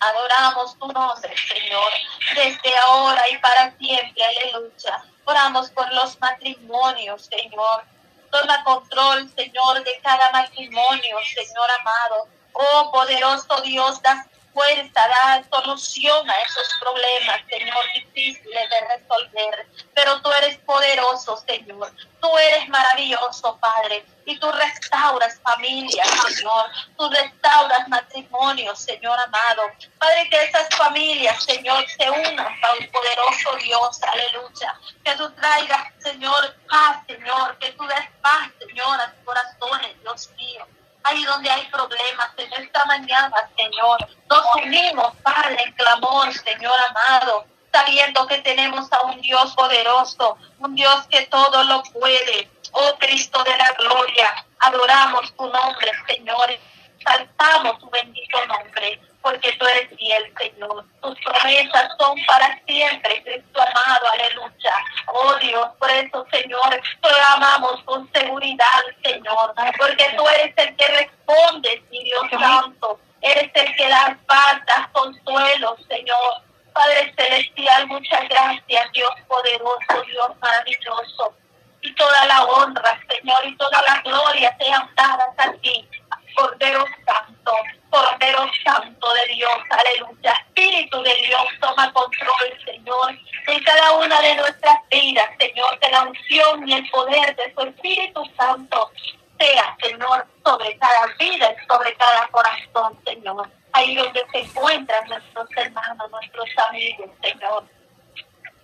Adoramos 0.00 0.78
tu 0.78 0.86
nombre, 0.88 1.34
Señor, 1.36 1.92
desde 2.34 2.78
ahora 2.84 3.28
y 3.30 3.38
para 3.38 3.76
siempre, 3.78 4.22
aleluya. 4.24 5.04
Oramos 5.24 5.70
por 5.70 5.90
los 5.94 6.20
matrimonios, 6.20 7.26
Señor. 7.26 7.84
Toma 8.30 8.62
control, 8.64 9.30
Señor, 9.34 9.82
de 9.82 9.98
cada 10.02 10.30
matrimonio, 10.30 11.16
Señor 11.34 11.70
amado. 11.80 12.28
Oh, 12.52 12.92
poderoso 12.92 13.60
Dios, 13.62 14.00
da 14.02 14.26
fuerza, 14.56 15.02
da 15.06 15.44
solución 15.52 16.30
a 16.30 16.40
esos 16.40 16.66
problemas, 16.80 17.42
Señor, 17.50 17.84
difíciles 17.94 18.70
de 18.70 18.80
resolver. 18.96 19.66
Pero 19.94 20.22
tú 20.22 20.32
eres 20.32 20.56
poderoso, 20.58 21.36
Señor. 21.46 21.92
Tú 22.22 22.38
eres 22.38 22.66
maravilloso, 22.70 23.58
Padre. 23.60 24.06
Y 24.24 24.38
tú 24.38 24.50
restauras 24.50 25.38
familias, 25.42 26.08
Señor. 26.26 26.70
Tú 26.96 27.10
restauras 27.10 27.86
matrimonios, 27.88 28.78
Señor 28.80 29.18
amado. 29.20 29.62
Padre, 29.98 30.28
que 30.30 30.44
esas 30.44 30.68
familias, 30.74 31.44
Señor, 31.44 31.84
se 31.90 32.08
unan 32.08 32.46
un 32.80 32.90
poderoso 32.90 33.56
Dios. 33.62 34.00
Aleluya. 34.02 34.80
Que 35.04 35.14
tú 35.16 35.30
traigas, 35.32 35.92
Señor, 35.98 36.56
paz, 36.66 37.02
Señor. 37.06 37.58
Que 37.58 37.72
tú 37.72 37.86
des 37.86 38.08
paz, 38.22 38.50
Señor, 38.58 39.00
a 39.02 39.12
tus 39.12 39.24
corazones, 39.24 40.00
Dios 40.00 40.30
mío 40.38 40.66
ahí 41.06 41.24
donde 41.24 41.50
hay 41.50 41.66
problemas 41.66 42.30
en 42.36 42.52
esta 42.64 42.84
mañana, 42.84 43.36
Señor. 43.56 44.08
Nos 44.28 44.44
unimos, 44.62 45.14
Padre, 45.22 45.56
en 45.64 45.72
clamor, 45.72 46.32
Señor 46.32 46.74
amado, 46.90 47.46
sabiendo 47.72 48.26
que 48.26 48.38
tenemos 48.38 48.92
a 48.92 49.02
un 49.02 49.20
Dios 49.20 49.54
poderoso, 49.54 50.36
un 50.58 50.74
Dios 50.74 51.06
que 51.08 51.26
todo 51.26 51.62
lo 51.64 51.82
puede. 51.84 52.50
Oh 52.72 52.96
Cristo 52.98 53.42
de 53.44 53.56
la 53.56 53.72
gloria, 53.78 54.46
adoramos 54.58 55.34
tu 55.36 55.46
nombre, 55.46 55.92
Señor. 56.06 56.58
Saltamos 57.04 57.78
tu 57.78 57.88
bendito 57.90 58.44
nombre 58.46 59.00
porque 59.26 59.50
tú 59.58 59.66
eres 59.66 59.88
fiel, 59.98 60.32
Señor. 60.38 60.84
Tus 61.02 61.18
promesas 61.18 61.90
son 61.98 62.16
para 62.28 62.62
siempre, 62.64 63.24
Cristo 63.24 63.60
amado, 63.60 64.06
aleluya. 64.12 64.74
Oh 65.08 65.34
Dios, 65.40 65.68
por 65.80 65.90
eso, 65.90 66.24
Señor, 66.30 66.80
clamamos 67.00 67.82
con 67.82 68.08
seguridad, 68.12 68.82
Señor, 69.02 69.52
porque 69.78 70.14
tú 70.16 70.28
eres 70.28 70.54
el 70.56 70.76
que 70.76 70.86
responde, 70.86 71.84
mi 71.90 72.04
Dios 72.04 72.22
Santo. 72.30 73.00
Eres 73.20 73.50
el 73.52 73.74
que 73.74 73.88
da 73.88 74.16
paz, 74.28 74.60
da 74.64 74.88
consuelo, 74.92 75.76
Señor. 75.88 76.42
Padre 76.72 77.12
Celestial, 77.16 77.88
muchas 77.88 78.28
gracias, 78.28 78.92
Dios 78.92 79.10
poderoso, 79.26 80.02
Dios 80.06 80.30
maravilloso. 80.40 81.34
Y 81.82 81.92
toda 81.96 82.26
la 82.26 82.44
honra, 82.44 82.96
Señor, 83.08 83.44
y 83.44 83.56
toda 83.56 83.82
la 83.82 84.00
gloria 84.02 84.56
sean 84.60 84.88
dadas 84.94 85.34
a 85.38 85.52
ti, 85.54 85.88
Cordero 86.36 86.84
Santo. 87.04 87.52
Cordero 87.96 88.46
Santo 88.62 89.08
de 89.14 89.34
Dios, 89.34 89.52
aleluya. 89.70 90.32
Espíritu 90.32 91.02
de 91.02 91.14
Dios, 91.14 91.46
toma 91.62 91.90
control, 91.94 92.58
Señor, 92.66 93.18
en 93.46 93.64
cada 93.64 93.92
una 93.92 94.20
de 94.20 94.34
nuestras 94.34 94.76
vidas, 94.90 95.30
Señor, 95.40 95.78
que 95.78 95.90
la 95.90 96.02
unción 96.02 96.68
y 96.68 96.74
el 96.74 96.90
poder 96.90 97.34
de 97.36 97.54
su 97.54 97.62
Espíritu 97.62 98.22
Santo 98.36 98.90
sea, 99.38 99.74
Señor, 99.82 100.26
sobre 100.44 100.76
cada 100.76 101.06
vida 101.18 101.54
y 101.54 101.66
sobre 101.66 101.94
cada 101.94 102.28
corazón, 102.28 102.98
Señor. 103.06 103.48
Ahí 103.72 103.94
donde 103.96 104.26
se 104.30 104.40
encuentran 104.40 105.08
nuestros 105.08 105.48
hermanos, 105.56 106.10
nuestros 106.10 106.48
amigos, 106.68 107.08
Señor. 107.22 107.64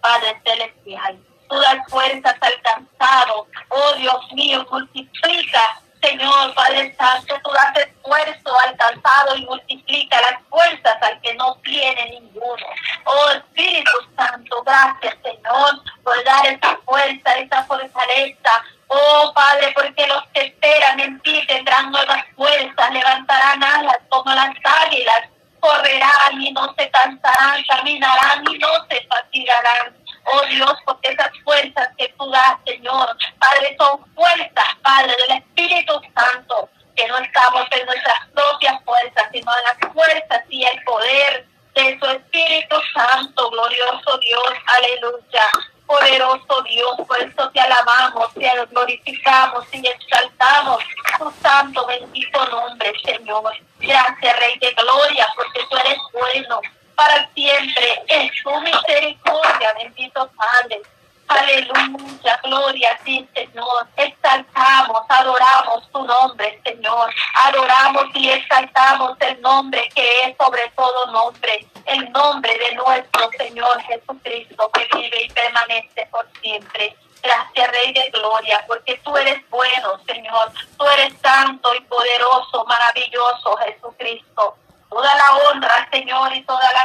Padre 0.02 0.42
Celestial, 0.44 1.18
tú 1.48 1.58
das 1.58 1.78
fuerzas 1.88 2.36
alcanzado. 2.38 3.46
Oh 3.70 3.94
Dios 3.94 4.32
mío, 4.32 4.66
multiplica 4.70 5.81
Señor, 6.02 6.52
Padre 6.54 6.94
Santo, 6.99 7.38
tú 7.44 7.50
das 7.52 7.76
esfuerzo 7.76 8.59
alcanzado 8.66 9.37
y 9.37 9.47
multiplica 9.47 10.21
las 10.21 10.42
fuerzas 10.50 10.97
al 11.00 11.21
que 11.21 11.32
no 11.35 11.54
tiene 11.62 12.11
ninguno. 12.11 12.66
Oh 13.04 13.30
Espíritu 13.30 13.99
Santo, 14.16 14.62
gracias 14.64 15.16
Señor 15.23 15.80
por 16.02 16.25
dar 16.25 16.47
esa 16.47 16.76
fuerza, 16.85 17.35
esa 17.38 17.64
fortaleza. 17.64 18.50
Oh 18.88 19.32
Padre, 19.32 19.73
porque 19.75 20.06
los 20.09 20.25
que 20.35 20.47
esperan 20.47 20.99
en 20.99 21.21
ti 21.21 21.40
tendrán 21.47 21.92
nuevas 21.92 22.25
fuerzas, 22.35 22.90
levantarán 22.92 23.62
alas 23.62 23.99
como 24.09 24.35
las 24.35 24.50
águilas, 24.64 25.28
correrán 25.61 26.40
y 26.40 26.52
no 26.52 26.75
se 26.76 26.90
cansarán, 26.90 27.62
caminarán 27.68 28.44
y 28.50 28.59
no 28.59 28.68
se 28.90 29.06
fatigarán. 29.06 30.01
Oh 30.24 30.46
Dios, 30.46 30.74
porque 30.84 31.10
esas 31.10 31.30
fuerzas 31.44 31.88
que 31.98 32.08
tú 32.18 32.30
das, 32.30 32.56
Señor, 32.66 33.16
Padre, 33.38 33.76
son 33.78 34.04
fuerzas, 34.14 34.68
Padre, 34.82 35.14
del 35.26 35.38
Espíritu 35.38 36.00
Santo, 36.14 36.68
que 36.94 37.06
no 37.08 37.18
estamos 37.18 37.66
en 37.70 37.86
nuestras 37.86 38.28
propias 38.32 38.82
fuerzas, 38.84 39.28
sino 39.32 39.50
en 39.58 39.64
las 39.64 39.92
fuerzas 39.92 40.42
y 40.48 40.64
el 40.64 40.82
poder 40.84 41.46
de 41.74 41.98
su 41.98 42.06
Espíritu 42.06 42.76
Santo, 42.94 43.50
glorioso 43.50 44.18
Dios, 44.18 44.52
aleluya. 44.66 45.44
Poderoso 45.86 46.62
Dios, 46.62 46.96
por 47.06 47.18
eso 47.20 47.50
te 47.50 47.60
alabamos, 47.60 48.32
te 48.34 48.50
glorificamos 48.70 49.66
y 49.72 49.86
exaltamos 49.86 50.78
tu 51.18 51.30
santo 51.42 51.84
bendito 51.86 52.46
nombre, 52.46 52.92
Señor. 53.04 53.52
Gracias, 53.78 54.38
Rey 54.38 54.58
de 54.58 54.72
Gloria, 54.72 55.26
porque 55.36 55.60
tú 55.68 55.76
eres 55.76 55.98
bueno 56.12 56.60
para 56.94 57.28
siempre 57.34 58.02
es 58.08 58.30
tu 58.42 58.61
misericordia, 58.61 59.72
bendito 59.78 60.30
Padre. 60.37 60.82
Aleluya, 61.28 62.38
gloria 62.42 62.92
a 62.92 63.04
ti, 63.04 63.26
Señor. 63.34 63.87
Exaltamos, 63.96 65.02
adoramos 65.08 65.90
tu 65.90 66.04
nombre, 66.04 66.61
Señor. 66.64 67.11
Adoramos 67.44 68.04
y 68.14 68.28
exaltamos 68.30 69.16
el 69.20 69.40
nombre 69.40 69.88
que 69.94 70.25
es 70.25 70.37
sobre 70.37 70.70
todo 70.76 71.06
nombre, 71.06 71.66
el 71.87 72.12
nombre 72.12 72.58
de 72.58 72.75
nuestro 72.75 73.30
Señor 73.38 73.80
Jesucristo, 73.82 74.70
que 74.72 74.88
vive 74.94 75.22
y 75.25 75.28
permanece 75.30 76.06
por 76.11 76.28
siempre. 76.42 76.94
Gracias, 77.22 77.70
Rey 77.70 77.92
de 77.92 78.11
Gloria, 78.11 78.64
porque 78.66 79.00
tú 79.04 79.16
eres 79.16 79.49
bueno, 79.49 79.99
Señor. 80.06 80.52
Tú 80.76 80.84
eres 80.84 81.14
santo 81.22 81.75
y 81.75 81.80
poderoso, 81.82 82.64
maravilloso, 82.66 83.56
Jesucristo. 83.58 84.56
Toda 84.90 85.14
la 85.14 85.37
honra, 85.37 85.88
Señor, 85.90 86.34
y 86.34 86.42
toda 86.42 86.70
la 86.72 86.81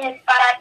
para 0.00 0.60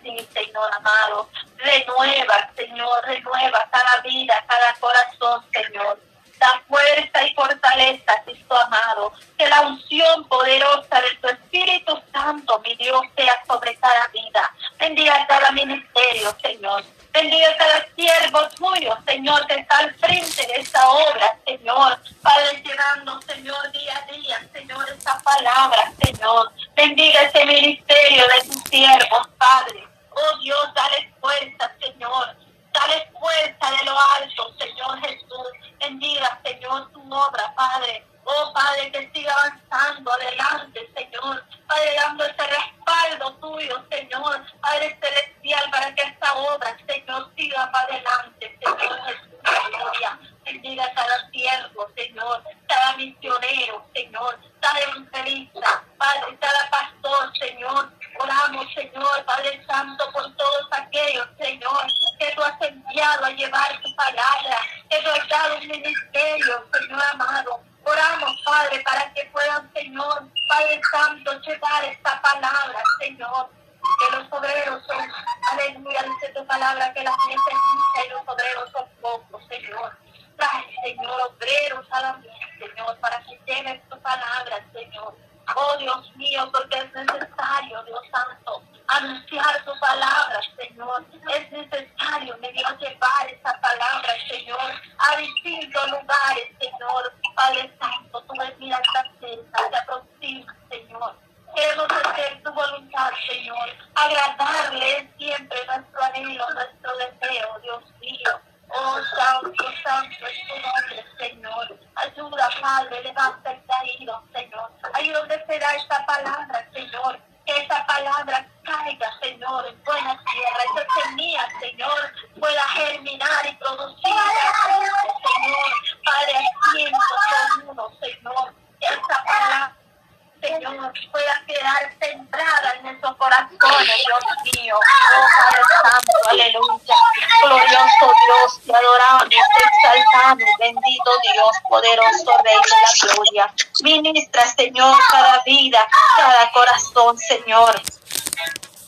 Señor. 147.18 147.82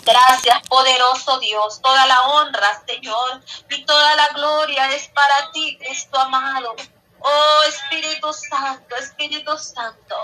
Gracias, 0.06 0.68
poderoso 0.70 1.40
Dios. 1.40 1.82
Toda 1.82 2.06
la 2.06 2.22
honra, 2.24 2.84
Señor, 2.88 3.42
y 3.70 3.84
toda 3.86 4.16
la 4.16 4.30
gloria 4.30 4.92
es 4.92 5.08
para 5.10 5.52
ti, 5.52 5.78
Cristo 5.80 6.20
amado. 6.20 6.76
Oh 7.28 7.64
Espíritu 7.68 8.32
Santo, 8.34 8.96
Espíritu 8.98 9.58
Santo, 9.58 10.16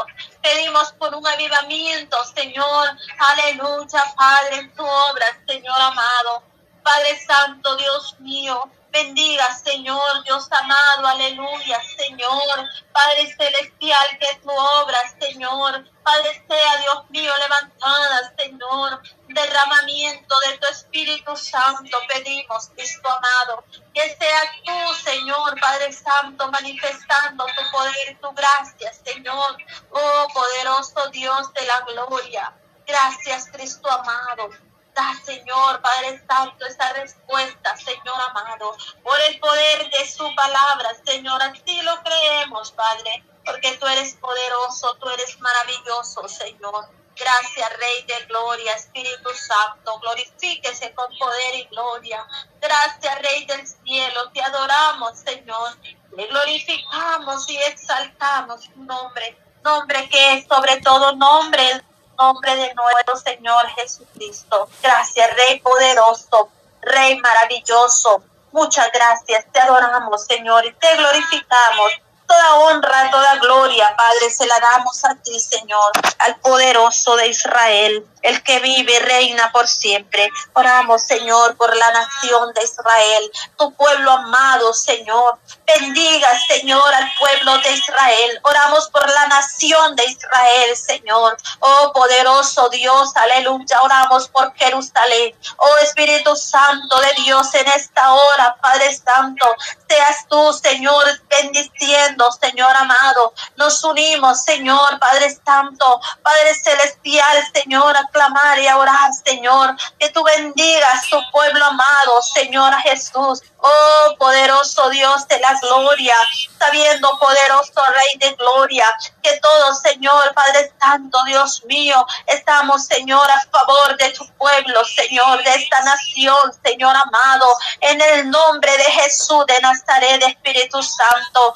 pedimos 0.44 0.92
por 0.94 1.16
un 1.16 1.26
avivamiento, 1.26 2.16
Señor. 2.36 2.90
Aleluya, 3.18 4.04
Padre, 4.16 4.58
en 4.58 4.76
tu 4.76 4.84
obra, 4.84 5.26
Señor 5.48 5.82
amado. 5.82 6.44
Padre 6.84 7.20
Santo, 7.26 7.76
Dios 7.78 8.20
mío, 8.20 8.70
bendiga, 8.92 9.54
Señor, 9.56 10.24
Dios 10.24 10.48
amado, 10.52 11.08
aleluya, 11.08 11.82
Señor. 11.98 12.68
Padre 12.92 13.34
Celestial, 13.36 14.18
que 14.20 14.28
es 14.28 14.42
tu 14.42 14.52
obra, 14.52 15.00
Señor. 15.20 15.86
Padre 16.04 16.44
sea, 16.48 16.78
Dios 16.78 17.10
mío, 17.10 17.32
levantada, 17.40 18.34
Señor, 18.38 19.02
derramamiento 19.28 20.36
de 20.48 20.58
tu 20.58 20.68
Espíritu 20.68 21.36
Santo, 21.38 21.98
pedimos, 22.14 22.70
Cristo 22.70 23.08
amado, 23.10 23.64
que 23.94 24.16
sea 24.16 24.42
tú, 24.66 24.94
Señor, 24.96 25.60
Padre 25.60 25.94
Santo, 25.94 26.52
manifestando 26.52 27.46
tu 27.46 27.72
poder 27.72 28.18
tu 28.20 28.32
gracia, 28.32 28.92
Señor, 28.94 29.58
oh 29.92 30.28
poderoso 30.34 31.10
Dios 31.12 31.54
de 31.54 31.66
la 31.66 31.82
gloria. 31.82 32.54
Gracias, 32.86 33.48
Cristo 33.52 33.90
amado. 33.90 34.50
Da, 34.94 35.14
Señor, 35.24 35.82
Padre 35.82 36.22
Santo, 36.28 36.66
esa 36.66 36.94
respuesta, 36.94 37.78
Señor 37.78 38.16
amado, 38.30 38.76
por 39.04 39.20
el 39.30 39.40
poder 39.40 39.90
de 39.90 40.10
su 40.10 40.30
palabra, 40.36 40.90
Señor, 41.06 41.42
así 41.42 41.82
lo 41.82 42.02
creemos, 42.04 42.72
Padre 42.74 43.24
porque 43.46 43.78
tú 43.78 43.88
eres 43.88 44.14
poderoso, 44.16 44.96
tú 45.00 45.10
eres 45.10 45.40
maravilloso, 45.40 46.28
Señor. 46.28 46.90
Gracias, 47.16 47.70
Rey 47.78 48.04
de 48.08 48.26
Gloria, 48.26 48.74
Espíritu 48.74 49.30
Santo, 49.34 50.00
glorifíquese 50.00 50.94
con 50.94 51.06
poder 51.18 51.56
y 51.56 51.66
gloria. 51.66 52.26
Gracias, 52.60 53.22
Rey 53.22 53.46
del 53.46 53.68
cielo, 53.68 54.32
te 54.34 54.42
adoramos, 54.42 55.20
Señor. 55.20 55.78
Te 56.16 56.28
glorificamos 56.28 57.50
y 57.50 57.58
exaltamos 57.58 58.62
tu 58.74 58.84
nombre, 58.84 59.38
nombre 59.64 60.10
que 60.10 60.34
es 60.34 60.48
sobre 60.48 60.78
todo 60.82 61.16
nombre, 61.16 61.82
nombre 62.22 62.56
de 62.56 62.74
nuestro 62.76 63.18
Señor 63.18 63.68
Jesucristo. 63.70 64.70
Gracias, 64.84 65.36
Rey 65.36 65.60
poderoso, 65.60 66.50
Rey 66.82 67.20
maravilloso. 67.20 68.24
Muchas 68.52 68.92
gracias, 68.92 69.46
te 69.52 69.60
adoramos, 69.60 70.26
Señor, 70.26 70.66
y 70.66 70.74
te 70.74 70.96
glorificamos 70.98 71.92
Toda 72.32 72.56
honra, 72.60 73.12
toda 73.12 73.36
gloria, 73.40 73.94
Padre, 73.98 74.30
se 74.30 74.48
la 74.48 74.58
damos 74.62 75.04
a 75.04 75.16
ti, 75.16 75.38
Señor, 75.38 75.92
al 76.20 76.40
poderoso 76.40 77.18
de 77.18 77.28
Israel, 77.28 78.06
el 78.22 78.42
que 78.44 78.60
vive 78.62 79.00
reina 79.00 79.52
por 79.52 79.68
siempre. 79.68 80.30
Oramos, 80.54 81.04
Señor, 81.04 81.58
por 81.58 81.76
la 81.76 81.92
nación 81.92 82.54
de 82.54 82.64
Israel, 82.64 83.32
tu 83.58 83.74
pueblo 83.74 84.12
amado, 84.12 84.74
Señor. 84.74 85.40
Bendiga, 85.66 86.30
Señor, 86.48 86.94
al 86.94 87.12
pueblo 87.20 87.58
de 87.58 87.74
Israel. 87.74 88.40
Oramos 88.44 88.90
por 88.90 89.10
la 89.10 89.28
nación 89.28 89.98
de 89.98 90.06
Israel, 90.06 90.78
Señor. 90.78 91.38
Oh, 91.60 91.92
poderoso 91.94 92.70
Dios, 92.70 93.12
aleluya. 93.16 93.82
Oramos 93.82 94.30
por 94.30 94.54
Jerusalén. 94.56 95.36
Oh, 95.58 95.78
Espíritu 95.84 96.34
Santo 96.38 96.98
de 97.00 97.24
Dios, 97.24 97.54
en 97.56 97.68
esta 97.68 98.14
hora, 98.14 98.56
Padre 98.62 98.96
Santo, 98.96 99.46
seas 99.90 100.28
tú, 100.30 100.54
Señor, 100.54 101.04
bendiciendo, 101.30 102.21
Señor 102.32 102.76
amado. 102.76 103.34
Nos 103.56 103.84
unimos, 103.84 104.44
Señor, 104.44 105.00
Padre 105.00 105.36
Santo, 105.46 106.02
Padre 106.22 106.54
Celestial, 106.56 107.38
Señor, 107.54 107.96
a 107.98 108.08
clamar 108.08 108.60
y 108.60 108.68
a 108.68 108.78
orar, 108.78 109.12
Señor. 109.26 109.76
Que 110.00 110.10
tú 110.10 110.24
bendigas 110.24 111.10
tu 111.10 111.20
pueblo 111.32 111.66
amado, 111.66 112.22
Señor 112.22 112.74
Jesús. 112.82 113.42
Oh, 113.64 114.16
poderoso 114.18 114.90
Dios 114.90 115.28
de 115.28 115.40
la 115.40 115.54
gloria, 115.60 116.16
sabiendo, 116.58 117.18
poderoso 117.20 117.82
Rey 117.94 118.20
de 118.20 118.36
gloria, 118.36 118.86
que 119.22 119.40
todo, 119.40 119.76
Señor, 119.76 120.34
Padre 120.34 120.72
Santo, 120.80 121.20
Dios 121.28 121.64
mío, 121.66 122.04
estamos, 122.26 122.86
Señor, 122.86 123.30
a 123.30 123.40
favor 123.52 123.98
de 123.98 124.10
tu 124.12 124.26
pueblo, 124.38 124.84
Señor, 124.84 125.44
de 125.44 125.56
esta 125.56 125.80
nación, 125.84 126.52
Señor 126.64 126.96
amado, 126.96 127.48
en 127.82 128.02
el 128.02 128.32
nombre 128.32 128.76
de 128.78 128.84
Jesús 128.84 129.46
de 129.46 129.60
Nazaret, 129.62 130.24
Espíritu 130.24 130.82
Santo, 130.82 131.54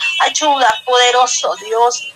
poderoso 0.86 1.56
Dios. 1.56 2.14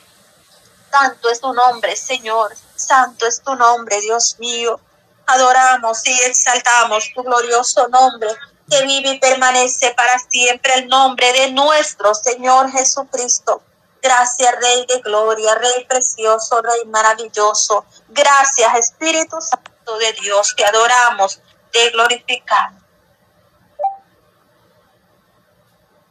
Santo 0.92 1.30
es 1.30 1.40
tu 1.40 1.54
nombre, 1.54 1.96
Señor, 1.96 2.56
santo 2.76 3.28
es 3.28 3.42
tu 3.44 3.56
nombre, 3.56 4.02
Dios 4.02 4.38
mío. 4.40 4.80
Adoramos 5.28 6.06
y 6.08 6.20
exaltamos 6.24 7.12
tu 7.14 7.22
glorioso 7.24 7.88
nombre 7.90 8.30
que 8.70 8.84
vive 8.84 9.10
y 9.10 9.20
permanece 9.20 9.94
para 9.96 10.18
siempre 10.18 10.74
el 10.76 10.88
nombre 10.88 11.32
de 11.34 11.52
nuestro 11.52 12.14
Señor 12.16 12.72
Jesucristo. 12.72 13.62
Gracias, 14.02 14.56
Rey 14.60 14.86
de 14.88 15.00
Gloria, 15.02 15.56
Rey 15.56 15.86
precioso, 15.86 16.62
Rey 16.62 16.86
maravilloso. 16.86 17.86
Gracias, 18.08 18.76
Espíritu 18.76 19.38
Santo 19.42 19.98
de 19.98 20.14
Dios, 20.14 20.54
te 20.56 20.66
adoramos, 20.66 21.40
te 21.72 21.90
glorificamos. 21.90 22.82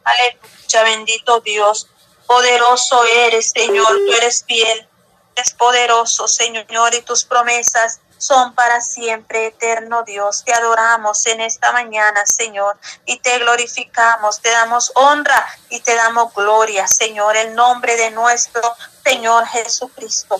Aleluya, 0.03 0.83
bendito 0.83 1.39
Dios. 1.41 1.87
Poderoso 2.29 3.03
eres, 3.05 3.49
Señor, 3.49 3.87
tú 3.87 4.13
eres 4.13 4.45
fiel. 4.45 4.87
eres 5.35 5.51
poderoso, 5.53 6.27
Señor, 6.27 6.93
y 6.93 7.01
tus 7.01 7.23
promesas 7.23 8.01
son 8.19 8.53
para 8.53 8.81
siempre, 8.81 9.47
eterno 9.47 10.03
Dios. 10.03 10.43
Te 10.45 10.53
adoramos 10.53 11.25
en 11.25 11.41
esta 11.41 11.71
mañana, 11.71 12.23
Señor, 12.27 12.77
y 13.07 13.17
te 13.17 13.39
glorificamos, 13.39 14.41
te 14.41 14.51
damos 14.51 14.91
honra 14.93 15.43
y 15.69 15.79
te 15.79 15.95
damos 15.95 16.31
gloria, 16.35 16.87
Señor, 16.87 17.35
en 17.35 17.55
nombre 17.55 17.97
de 17.97 18.11
nuestro 18.11 18.61
Señor 19.03 19.47
Jesucristo. 19.47 20.39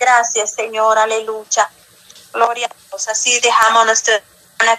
Gracias, 0.00 0.54
Señor, 0.54 0.98
aleluya. 0.98 1.70
Gloria 2.32 2.66
a 2.66 2.88
Dios. 2.90 3.06
Así 3.06 3.38
dejamos 3.38 3.86
nuestra 3.86 4.20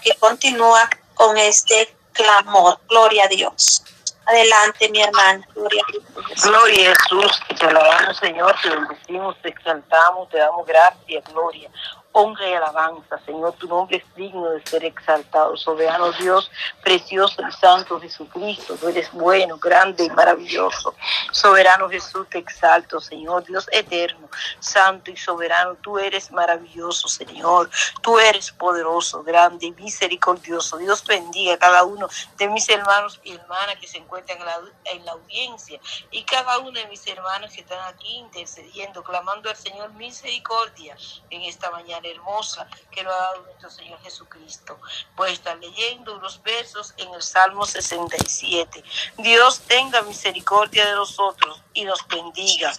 que 0.04 0.18
continúa 0.20 0.90
con 1.14 1.38
este 1.38 1.96
clamor. 2.12 2.78
Gloria 2.90 3.24
a 3.24 3.28
Dios. 3.30 3.84
Adelante, 4.26 4.90
mi 4.90 5.02
hermana. 5.02 5.48
Gloria 5.54 5.82
a 5.82 5.92
Dios. 5.92 6.44
Gloria 6.44 6.92
a 6.92 6.96
Jesús. 6.96 7.42
Te 7.60 7.66
alabamos, 7.66 8.18
Señor. 8.18 8.56
Te 8.62 8.70
bendecimos, 8.70 9.42
te 9.42 9.50
exaltamos, 9.50 10.30
te 10.30 10.38
damos 10.38 10.66
gracias, 10.66 11.24
gloria 11.26 11.70
honra 12.14 12.50
y 12.50 12.54
alabanza, 12.54 13.20
Señor. 13.26 13.54
Tu 13.54 13.68
nombre 13.68 13.98
es 13.98 14.16
digno 14.16 14.50
de 14.52 14.66
ser 14.66 14.84
exaltado. 14.84 15.56
Soberano 15.56 16.12
Dios, 16.14 16.52
precioso 16.84 17.42
y 17.48 17.52
santo 17.52 18.00
Jesucristo, 18.00 18.76
tú 18.76 18.90
eres 18.90 19.12
bueno, 19.12 19.58
grande 19.58 20.06
y 20.06 20.10
maravilloso. 20.10 20.96
Soberano 21.32 21.90
Jesús, 21.90 22.28
te 22.30 22.40
exalto, 22.40 23.00
Señor. 23.00 23.46
Dios 23.46 23.68
eterno, 23.72 24.30
santo 24.60 25.12
y 25.12 25.18
soberano, 25.18 25.76
tú 25.76 25.98
eres 25.98 26.32
maravilloso, 26.32 27.08
Señor. 27.08 27.70
Tú 28.02 28.20
eres 28.20 28.52
poderoso, 28.52 29.24
grande 29.24 29.68
y 29.68 29.72
misericordioso. 29.72 30.78
Dios 30.78 31.06
bendiga 31.06 31.54
a 31.54 31.60
cada 31.60 31.84
uno 31.84 32.08
de 32.38 32.48
mis 32.48 32.68
hermanos 32.70 33.20
y 33.24 33.34
hermanas 33.34 33.78
que 33.80 33.88
se 33.88 33.98
encuentran 33.98 34.40
en 34.40 34.46
la, 34.46 34.60
en 34.86 35.06
la 35.06 35.12
audiencia 35.14 35.80
y 36.10 36.24
cada 36.24 36.60
uno 36.60 36.72
de 36.72 36.88
mis 36.88 37.06
hermanos 37.08 37.52
que 37.54 37.62
están 37.62 37.80
aquí 37.94 38.18
intercediendo, 38.18 39.04
clamando 39.04 39.50
al 39.50 39.56
Señor 39.56 39.94
misericordia 39.94 40.96
en 41.30 41.42
esta 41.44 41.72
mañana 41.72 42.01
hermosa 42.06 42.68
que 42.92 43.04
lo 43.04 43.12
ha 43.12 43.18
dado 43.18 43.42
nuestro 43.44 43.70
Señor 43.70 44.00
Jesucristo. 44.02 44.80
Voy 45.16 45.30
a 45.30 45.34
estar 45.34 45.58
leyendo 45.58 46.16
unos 46.16 46.42
versos 46.44 46.94
en 46.98 47.14
el 47.14 47.22
Salmo 47.22 47.66
67. 47.66 48.84
Dios 49.18 49.62
tenga 49.62 50.02
misericordia 50.04 50.86
de 50.86 50.94
nosotros 50.94 51.62
y 51.74 51.86
nos 51.86 52.08
bendiga. 52.08 52.74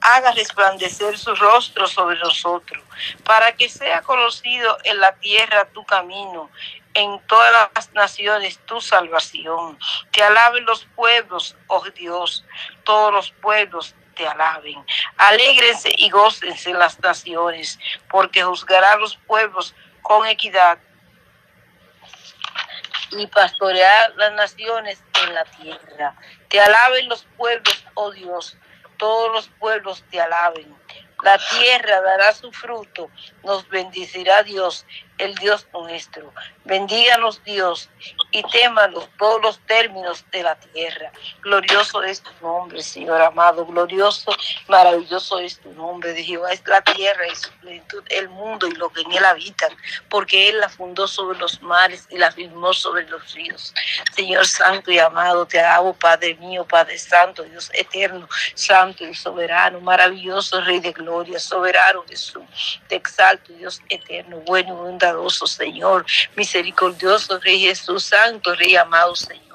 Haga 0.00 0.30
resplandecer 0.32 1.18
su 1.18 1.34
rostro 1.34 1.88
sobre 1.88 2.18
nosotros, 2.20 2.82
para 3.24 3.56
que 3.56 3.68
sea 3.68 4.02
conocido 4.02 4.78
en 4.84 5.00
la 5.00 5.12
tierra 5.16 5.68
tu 5.72 5.84
camino, 5.84 6.50
en 6.94 7.20
todas 7.26 7.70
las 7.74 7.92
naciones 7.92 8.58
tu 8.66 8.80
salvación. 8.80 9.78
Te 10.12 10.22
alaben 10.22 10.64
los 10.64 10.86
pueblos, 10.96 11.56
oh 11.66 11.84
Dios, 11.90 12.44
todos 12.84 13.12
los 13.12 13.30
pueblos 13.32 13.94
te 14.18 14.28
alaben. 14.28 14.84
Alégrense 15.16 15.90
y 15.96 16.10
gócense 16.10 16.74
las 16.74 17.00
naciones, 17.00 17.78
porque 18.10 18.42
juzgará 18.42 18.92
a 18.92 18.96
los 18.96 19.16
pueblos 19.16 19.74
con 20.02 20.26
equidad 20.26 20.78
y 23.12 23.26
pastorear 23.28 24.12
las 24.16 24.32
naciones 24.34 25.02
en 25.22 25.34
la 25.34 25.44
tierra. 25.44 26.14
Te 26.48 26.60
alaben 26.60 27.08
los 27.08 27.24
pueblos, 27.36 27.84
oh 27.94 28.10
Dios, 28.10 28.58
todos 28.98 29.32
los 29.32 29.48
pueblos 29.60 30.04
te 30.10 30.20
alaben. 30.20 30.76
La 31.22 31.38
tierra 31.38 32.00
dará 32.00 32.32
su 32.34 32.52
fruto, 32.52 33.10
nos 33.42 33.68
bendecirá 33.68 34.42
Dios, 34.42 34.84
el 35.18 35.34
Dios 35.34 35.66
nuestro. 35.72 36.32
Bendíganos 36.64 37.42
Dios 37.44 37.88
y 38.30 38.42
témanos 38.44 39.08
todos 39.18 39.40
los 39.42 39.58
términos 39.66 40.24
de 40.30 40.42
la 40.42 40.54
tierra. 40.56 41.10
Glorioso 41.42 42.02
es 42.02 42.22
tu 42.22 42.30
nombre, 42.42 42.82
Señor 42.82 43.20
amado. 43.20 43.66
Glorioso, 43.66 44.30
maravilloso 44.68 45.38
es 45.38 45.58
tu 45.58 45.70
nombre 45.72 46.12
de 46.12 46.22
Jehová. 46.22 46.52
Es 46.52 46.62
la 46.66 46.82
tierra 46.82 47.26
y 47.26 47.34
su 47.34 47.50
plenitud, 47.60 48.02
el 48.10 48.28
mundo 48.28 48.66
y 48.66 48.72
lo 48.72 48.90
que 48.90 49.00
en 49.00 49.12
él 49.12 49.24
habitan, 49.24 49.70
porque 50.08 50.48
él 50.48 50.60
la 50.60 50.68
fundó 50.68 51.06
sobre 51.06 51.38
los 51.38 51.60
mares 51.62 52.06
y 52.10 52.18
la 52.18 52.30
firmó 52.30 52.72
sobre 52.72 53.08
los 53.08 53.32
ríos. 53.32 53.74
Señor 54.14 54.46
santo 54.46 54.90
y 54.90 54.98
amado, 54.98 55.46
te 55.46 55.58
alabo, 55.58 55.94
Padre 55.94 56.34
mío, 56.36 56.66
Padre 56.66 56.98
santo, 56.98 57.42
Dios 57.44 57.70
eterno, 57.72 58.28
santo 58.54 59.06
y 59.06 59.14
soberano, 59.14 59.80
maravilloso 59.80 60.60
Rey 60.60 60.80
de 60.80 60.92
gloria, 60.92 61.38
soberano 61.38 62.04
Jesús. 62.08 62.80
Te 62.88 62.96
exalto, 62.96 63.52
Dios 63.54 63.80
eterno, 63.88 64.38
bueno 64.40 64.74
y 64.74 64.80
Señor, 65.46 66.04
misericordioso 66.36 67.38
Rey 67.40 67.60
Jesús, 67.60 68.04
santo 68.04 68.54
Rey 68.54 68.76
amado, 68.76 69.14
Señor. 69.16 69.47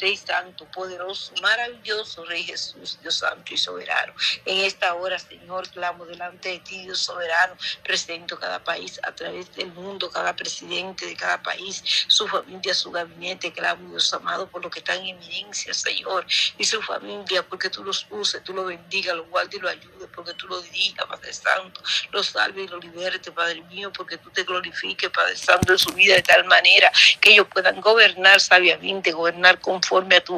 Rey 0.00 0.16
Santo, 0.16 0.64
poderoso, 0.66 1.32
maravilloso, 1.42 2.24
Rey 2.24 2.44
Jesús, 2.44 2.98
Dios 3.02 3.16
Santo 3.16 3.54
y 3.54 3.56
soberano. 3.56 4.12
En 4.44 4.64
esta 4.64 4.94
hora, 4.94 5.18
Señor, 5.18 5.68
clamo 5.70 6.04
delante 6.06 6.50
de 6.50 6.58
ti, 6.60 6.82
Dios 6.82 6.98
soberano. 6.98 7.56
Presento 7.82 8.38
cada 8.38 8.62
país 8.62 9.00
a 9.02 9.12
través 9.14 9.54
del 9.54 9.72
mundo, 9.72 10.10
cada 10.10 10.34
presidente 10.34 11.06
de 11.06 11.16
cada 11.16 11.42
país, 11.42 11.82
su 12.08 12.26
familia, 12.28 12.74
su 12.74 12.90
gabinete. 12.90 13.52
Clamo, 13.52 13.90
Dios 13.90 14.12
amado, 14.14 14.48
por 14.48 14.62
lo 14.62 14.70
que 14.70 14.80
están 14.80 14.98
en 14.98 15.16
eminencia, 15.16 15.74
Señor, 15.74 16.26
y 16.58 16.64
su 16.64 16.80
familia, 16.82 17.42
porque 17.46 17.70
tú 17.70 17.84
los 17.84 18.06
uses, 18.10 18.42
tú 18.44 18.54
lo 18.54 18.64
bendiga, 18.64 19.14
lo 19.14 19.24
guardes 19.26 19.54
y 19.54 19.60
lo 19.60 19.68
ayudes, 19.68 20.08
porque 20.14 20.34
tú 20.34 20.46
lo 20.48 20.60
dirijas, 20.62 21.06
Padre 21.06 21.32
Santo. 21.32 21.80
Lo 22.10 22.22
salve 22.22 22.62
y 22.62 22.68
lo 22.68 22.78
liberte, 22.78 23.32
Padre 23.32 23.62
mío, 23.62 23.92
porque 23.92 24.18
tú 24.18 24.30
te 24.30 24.44
glorifiques, 24.44 25.10
Padre 25.10 25.36
Santo, 25.36 25.72
en 25.72 25.78
su 25.78 25.92
vida 25.92 26.14
de 26.14 26.22
tal 26.22 26.44
manera 26.44 26.90
que 27.20 27.32
ellos 27.32 27.46
puedan 27.52 27.80
gobernar 27.80 28.40
sabiamente, 28.40 29.12
gobernar 29.12 29.59
conforme 29.60 30.16
a 30.16 30.20
tu 30.20 30.34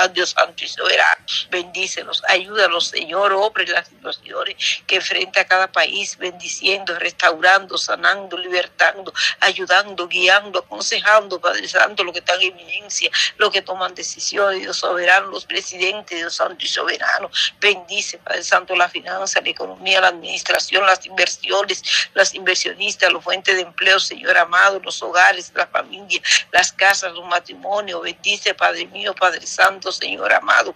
voluntad 0.00 0.10
Dios 0.10 0.30
Santo 0.30 0.64
y 0.64 0.68
Soberano. 0.68 1.24
Bendícelos, 1.50 2.22
ayúdalos, 2.28 2.88
Señor, 2.88 3.32
obre 3.32 3.66
las 3.66 3.88
situaciones 3.88 4.56
que 4.86 4.96
enfrenta 4.96 5.44
cada 5.44 5.70
país, 5.70 6.16
bendiciendo, 6.16 6.98
restaurando, 6.98 7.76
sanando, 7.78 8.36
libertando, 8.36 9.12
ayudando, 9.40 10.08
guiando, 10.08 10.60
aconsejando, 10.60 11.40
Padre 11.40 11.68
Santo, 11.68 12.04
lo 12.04 12.12
que 12.12 12.20
está 12.20 12.34
en 12.34 12.52
eminencia, 12.52 13.10
lo 13.36 13.50
que 13.50 13.62
toman 13.62 13.94
decisiones, 13.94 14.60
Dios 14.60 14.78
soberano, 14.78 15.28
los 15.28 15.44
presidentes, 15.44 16.18
Dios 16.18 16.34
Santo 16.34 16.64
y 16.64 16.68
Soberano. 16.68 17.30
Bendice, 17.60 18.18
Padre 18.18 18.42
Santo, 18.42 18.74
la 18.76 18.88
finanza, 18.88 19.40
la 19.40 19.50
economía, 19.50 20.00
la 20.00 20.08
administración, 20.08 20.86
las 20.86 21.04
inversiones, 21.06 21.82
las 22.14 22.34
inversionistas, 22.34 23.12
los 23.12 23.22
fuentes 23.22 23.54
de 23.54 23.62
empleo, 23.62 23.98
Señor 24.00 24.36
amado, 24.36 24.80
los 24.80 25.02
hogares, 25.02 25.52
la 25.54 25.66
familia, 25.66 26.20
las 26.52 26.72
casas, 26.72 27.12
los 27.12 27.26
matrimonios. 27.26 28.02
Bendice, 28.02 28.54
Padre 28.54 28.86
mío, 28.86 29.14
Padre 29.14 29.46
Santo 29.46 29.89
Señor 29.92 30.32
amado. 30.32 30.74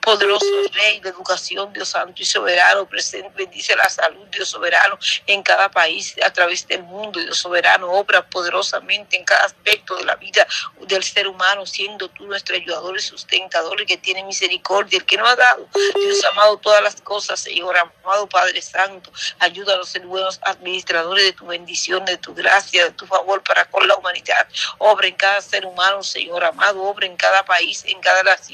Poderoso 0.00 0.46
Rey 0.72 1.00
de 1.00 1.10
educación, 1.10 1.72
Dios 1.72 1.88
Santo 1.88 2.22
y 2.22 2.24
soberano, 2.24 2.86
presente, 2.86 3.30
bendice 3.34 3.76
la 3.76 3.88
salud, 3.88 4.26
Dios 4.28 4.48
soberano, 4.48 4.98
en 5.26 5.42
cada 5.42 5.70
país, 5.70 6.14
a 6.24 6.32
través 6.32 6.66
del 6.66 6.82
mundo, 6.82 7.20
Dios 7.20 7.38
soberano, 7.38 7.90
obra 7.90 8.26
poderosamente 8.28 9.16
en 9.16 9.24
cada 9.24 9.44
aspecto 9.44 9.96
de 9.96 10.04
la 10.04 10.16
vida 10.16 10.46
del 10.80 11.02
ser 11.02 11.28
humano, 11.28 11.66
siendo 11.66 12.08
tú 12.08 12.26
nuestro 12.26 12.56
ayudador 12.56 12.96
y 12.96 13.02
sustentador, 13.02 13.80
el 13.80 13.86
que 13.86 13.96
tiene 13.96 14.22
misericordia, 14.24 14.98
el 14.98 15.04
que 15.04 15.16
no 15.16 15.26
ha 15.26 15.36
dado, 15.36 15.68
Dios 15.94 16.24
amado, 16.24 16.58
todas 16.58 16.82
las 16.82 17.00
cosas, 17.00 17.40
Señor 17.40 17.76
amado 17.76 18.28
Padre 18.28 18.60
Santo, 18.62 19.10
ayúdanos 19.38 19.88
a 19.88 19.92
ser 19.92 20.06
buenos 20.06 20.38
administradores 20.42 21.24
de 21.24 21.32
tu 21.32 21.46
bendición, 21.46 22.04
de 22.04 22.16
tu 22.16 22.34
gracia, 22.34 22.84
de 22.84 22.90
tu 22.92 23.06
favor 23.06 23.42
para 23.42 23.64
con 23.66 23.86
la 23.86 23.96
humanidad. 23.96 24.46
Obra 24.78 25.06
en 25.06 25.14
cada 25.14 25.40
ser 25.40 25.66
humano, 25.66 26.02
Señor 26.02 26.44
amado, 26.44 26.82
obra 26.82 27.06
en 27.06 27.16
cada 27.16 27.44
país, 27.44 27.84
en 27.86 28.00
cada 28.00 28.22
nación 28.22 28.53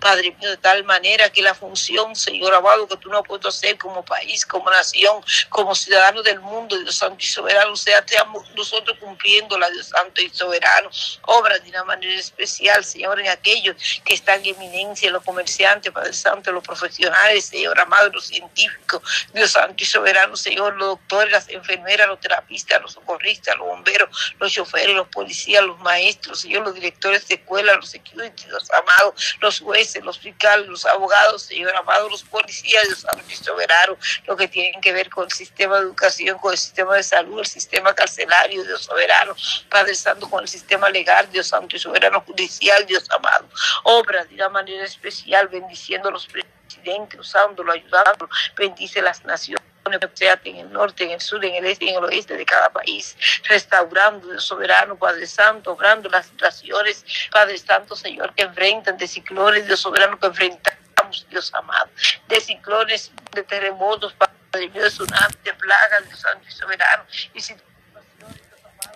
Padre 0.00 0.34
mío, 0.38 0.50
de 0.50 0.56
tal 0.56 0.84
manera 0.84 1.30
que 1.30 1.42
la 1.42 1.54
función, 1.54 2.14
Señor 2.16 2.54
amado, 2.54 2.86
que 2.88 2.96
tú 2.96 3.08
no 3.08 3.18
has 3.18 3.26
puesto 3.26 3.48
hacer 3.48 3.78
como 3.78 4.04
país, 4.04 4.44
como 4.44 4.70
nación, 4.70 5.22
como 5.48 5.74
ciudadano 5.74 6.22
del 6.22 6.40
mundo, 6.40 6.78
Dios 6.78 6.96
Santo 6.96 7.18
y 7.20 7.26
Soberano, 7.26 7.76
sea, 7.76 8.04
seamos 8.06 8.48
nosotros 8.54 8.98
cumpliéndola, 8.98 9.68
Dios 9.70 9.88
Santo 9.88 10.20
y 10.20 10.30
Soberano. 10.30 10.90
Obra 11.22 11.58
de 11.58 11.70
una 11.70 11.84
manera 11.84 12.18
especial, 12.18 12.84
Señor, 12.84 13.20
en 13.20 13.28
aquellos 13.28 13.76
que 14.04 14.14
están 14.14 14.44
en 14.44 14.54
eminencia, 14.54 15.10
los 15.10 15.22
comerciantes, 15.24 15.92
Padre 15.92 16.12
Santo, 16.12 16.52
los 16.52 16.64
profesionales, 16.64 17.46
Señor 17.46 17.78
amado, 17.80 18.10
los 18.10 18.26
científicos, 18.26 19.02
Dios 19.32 19.52
Santo 19.52 19.82
y 19.82 19.86
Soberano, 19.86 20.36
Señor, 20.36 20.74
los 20.76 20.88
doctores, 20.88 21.32
las 21.32 21.48
enfermeras, 21.48 22.08
los 22.08 22.20
terapistas, 22.20 22.80
los 22.82 22.92
socorristas, 22.92 23.56
los 23.56 23.66
bomberos, 23.66 24.34
los 24.38 24.52
choferes, 24.52 24.94
los 24.94 25.08
policías, 25.08 25.62
los 25.64 25.78
maestros, 25.80 26.40
Señor, 26.40 26.64
los 26.64 26.74
directores 26.74 27.26
de 27.28 27.36
escuela, 27.36 27.74
los 27.74 27.88
security, 27.88 28.46
los 28.46 28.70
amados, 28.70 29.35
los 29.40 29.60
jueces, 29.60 30.04
los 30.04 30.18
fiscales, 30.18 30.66
los 30.66 30.86
abogados, 30.86 31.42
Señor 31.42 31.74
amado, 31.76 32.08
los 32.08 32.22
policías, 32.22 32.84
Dios 32.84 33.00
Santo 33.00 33.24
y 33.28 33.34
soberano, 33.34 33.96
lo 34.26 34.36
que 34.36 34.48
tienen 34.48 34.80
que 34.80 34.92
ver 34.92 35.10
con 35.10 35.24
el 35.24 35.32
sistema 35.32 35.76
de 35.76 35.82
educación, 35.82 36.38
con 36.38 36.52
el 36.52 36.58
sistema 36.58 36.94
de 36.96 37.02
salud, 37.02 37.40
el 37.40 37.46
sistema 37.46 37.94
carcelario, 37.94 38.64
Dios 38.64 38.82
soberano, 38.82 39.34
Padre 39.70 39.94
Santo, 39.94 40.28
con 40.28 40.42
el 40.42 40.48
sistema 40.48 40.88
legal, 40.90 41.28
Dios 41.30 41.48
Santo 41.48 41.76
y 41.76 41.78
soberano 41.78 42.20
judicial, 42.22 42.86
Dios 42.86 43.04
amado. 43.10 43.48
Obra 43.84 44.24
de 44.24 44.34
una 44.34 44.48
manera 44.48 44.84
especial, 44.84 45.48
bendiciendo 45.48 46.08
a 46.08 46.12
los 46.12 46.26
presidentes, 46.26 47.20
usándolo, 47.20 47.72
ayudándolo, 47.72 48.28
bendice 48.56 49.02
las 49.02 49.24
naciones 49.24 49.65
en 49.92 50.56
el 50.56 50.72
norte, 50.72 51.04
en 51.04 51.10
el 51.10 51.20
sur, 51.20 51.44
en 51.44 51.54
el 51.54 51.66
este 51.66 51.86
y 51.86 51.88
en 51.90 51.96
el 51.96 52.04
oeste 52.04 52.36
de 52.36 52.44
cada 52.44 52.70
país, 52.70 53.16
restaurando 53.48 54.38
soberano 54.40 54.96
Padre 54.96 55.26
Santo, 55.26 55.72
obrando 55.72 56.08
las 56.08 56.26
situaciones, 56.26 57.04
Padre 57.30 57.58
Santo, 57.58 57.96
Señor, 57.96 58.34
que 58.34 58.42
enfrentan 58.42 58.96
de 58.96 59.06
ciclones, 59.06 59.66
de 59.66 59.76
soberano 59.76 60.18
que 60.18 60.26
enfrentamos, 60.26 61.26
Dios 61.30 61.52
amado, 61.54 61.90
de 62.28 62.40
ciclones, 62.40 63.12
de 63.32 63.42
terremotos, 63.42 64.12
Padre 64.14 64.36
Señor, 64.52 64.88
tsunami, 64.88 65.34
plaga, 65.42 66.00
Dios 66.06 66.20
Santo 66.20 66.46
y 66.48 66.52
soberano. 66.52 67.04
Y. 67.34 67.40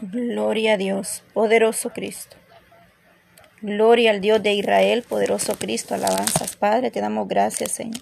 Gloria 0.03 0.75
a 0.75 0.77
Dios, 0.77 1.23
poderoso 1.35 1.91
Cristo. 1.91 2.37
Gloria 3.61 4.13
al 4.13 4.23
Dios 4.23 4.43
de 4.43 4.55
Israel, 4.55 5.03
poderoso 5.03 5.57
Cristo, 5.57 5.95
alabanzas. 5.95 6.57
Padre, 6.57 6.91
te 6.91 7.03
damos 7.03 7.29
gracias, 7.29 7.73
Señor. 7.73 8.01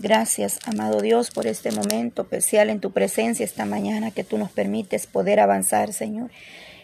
Gracias, 0.00 0.60
amado 0.64 1.00
Dios, 1.00 1.32
por 1.32 1.48
este 1.48 1.72
momento 1.72 2.22
especial 2.22 2.70
en 2.70 2.78
tu 2.78 2.92
presencia 2.92 3.44
esta 3.44 3.64
mañana 3.64 4.12
que 4.12 4.22
tú 4.22 4.38
nos 4.38 4.50
permites 4.52 5.08
poder 5.08 5.40
avanzar, 5.40 5.92
Señor. 5.92 6.30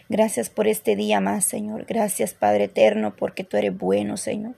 Gracias 0.09 0.49
por 0.49 0.67
este 0.67 0.97
día 0.97 1.21
más, 1.21 1.45
Señor. 1.45 1.85
Gracias, 1.85 2.33
Padre 2.33 2.65
eterno, 2.65 3.15
porque 3.15 3.45
tú 3.45 3.55
eres 3.55 3.75
bueno, 3.77 4.17
Señor. 4.17 4.55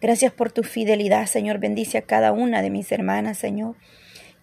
Gracias 0.00 0.32
por 0.32 0.52
tu 0.52 0.62
fidelidad, 0.62 1.26
Señor. 1.26 1.58
Bendice 1.58 1.98
a 1.98 2.02
cada 2.02 2.30
una 2.30 2.62
de 2.62 2.70
mis 2.70 2.92
hermanas, 2.92 3.38
Señor 3.38 3.74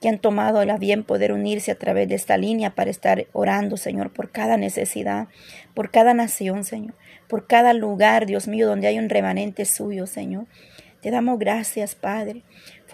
que 0.03 0.09
han 0.09 0.19
tomado 0.19 0.65
la 0.65 0.77
bien 0.77 1.05
poder 1.05 1.31
unirse 1.31 1.71
a 1.71 1.75
través 1.75 2.09
de 2.09 2.15
esta 2.15 2.35
línea 2.35 2.75
para 2.75 2.91
estar 2.91 3.27
orando, 3.31 3.77
Señor, 3.77 4.11
por 4.11 4.31
cada 4.31 4.57
necesidad, 4.57 5.29
por 5.73 5.91
cada 5.91 6.13
nación, 6.13 6.65
Señor, 6.65 6.93
por 7.29 7.47
cada 7.47 7.71
lugar, 7.71 8.25
Dios 8.25 8.49
mío, 8.49 8.67
donde 8.67 8.87
hay 8.87 8.99
un 8.99 9.07
remanente 9.07 9.63
suyo, 9.63 10.05
Señor. 10.05 10.45
Te 11.03 11.11
damos 11.11 11.37
gracias, 11.37 11.95
Padre, 11.95 12.43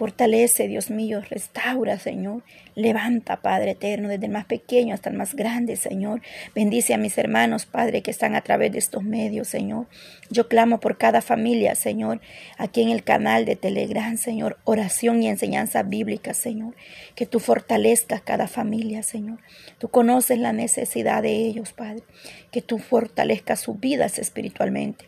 Fortalece, 0.00 0.66
Dios 0.66 0.90
mío, 0.90 1.20
restaura, 1.28 1.98
Señor. 1.98 2.42
Levanta, 2.74 3.42
Padre 3.42 3.72
eterno, 3.72 4.08
desde 4.08 4.24
el 4.24 4.32
más 4.32 4.46
pequeño 4.46 4.94
hasta 4.94 5.10
el 5.10 5.16
más 5.16 5.34
grande, 5.34 5.76
Señor. 5.76 6.22
Bendice 6.54 6.94
a 6.94 6.96
mis 6.96 7.18
hermanos, 7.18 7.66
Padre, 7.66 8.00
que 8.00 8.10
están 8.10 8.34
a 8.34 8.40
través 8.40 8.72
de 8.72 8.78
estos 8.78 9.02
medios, 9.02 9.46
Señor. 9.46 9.88
Yo 10.30 10.48
clamo 10.48 10.80
por 10.80 10.96
cada 10.96 11.20
familia, 11.20 11.74
Señor, 11.74 12.22
aquí 12.56 12.80
en 12.80 12.88
el 12.88 13.04
canal 13.04 13.44
de 13.44 13.56
Telegram, 13.56 14.16
Señor. 14.16 14.56
Oración 14.64 15.22
y 15.22 15.28
enseñanza 15.28 15.82
bíblica, 15.82 16.32
Señor. 16.32 16.74
Que 17.14 17.26
tú 17.26 17.38
fortalezcas 17.38 18.22
cada 18.22 18.48
familia, 18.48 19.02
Señor. 19.02 19.38
Tú 19.78 19.88
conoces 19.88 20.38
la 20.38 20.54
necesidad 20.54 21.22
de 21.22 21.36
ellos, 21.36 21.74
Padre. 21.74 22.02
Que 22.50 22.62
tú 22.62 22.78
fortalezcas 22.78 23.60
sus 23.60 23.78
vidas 23.78 24.18
espiritualmente. 24.18 25.04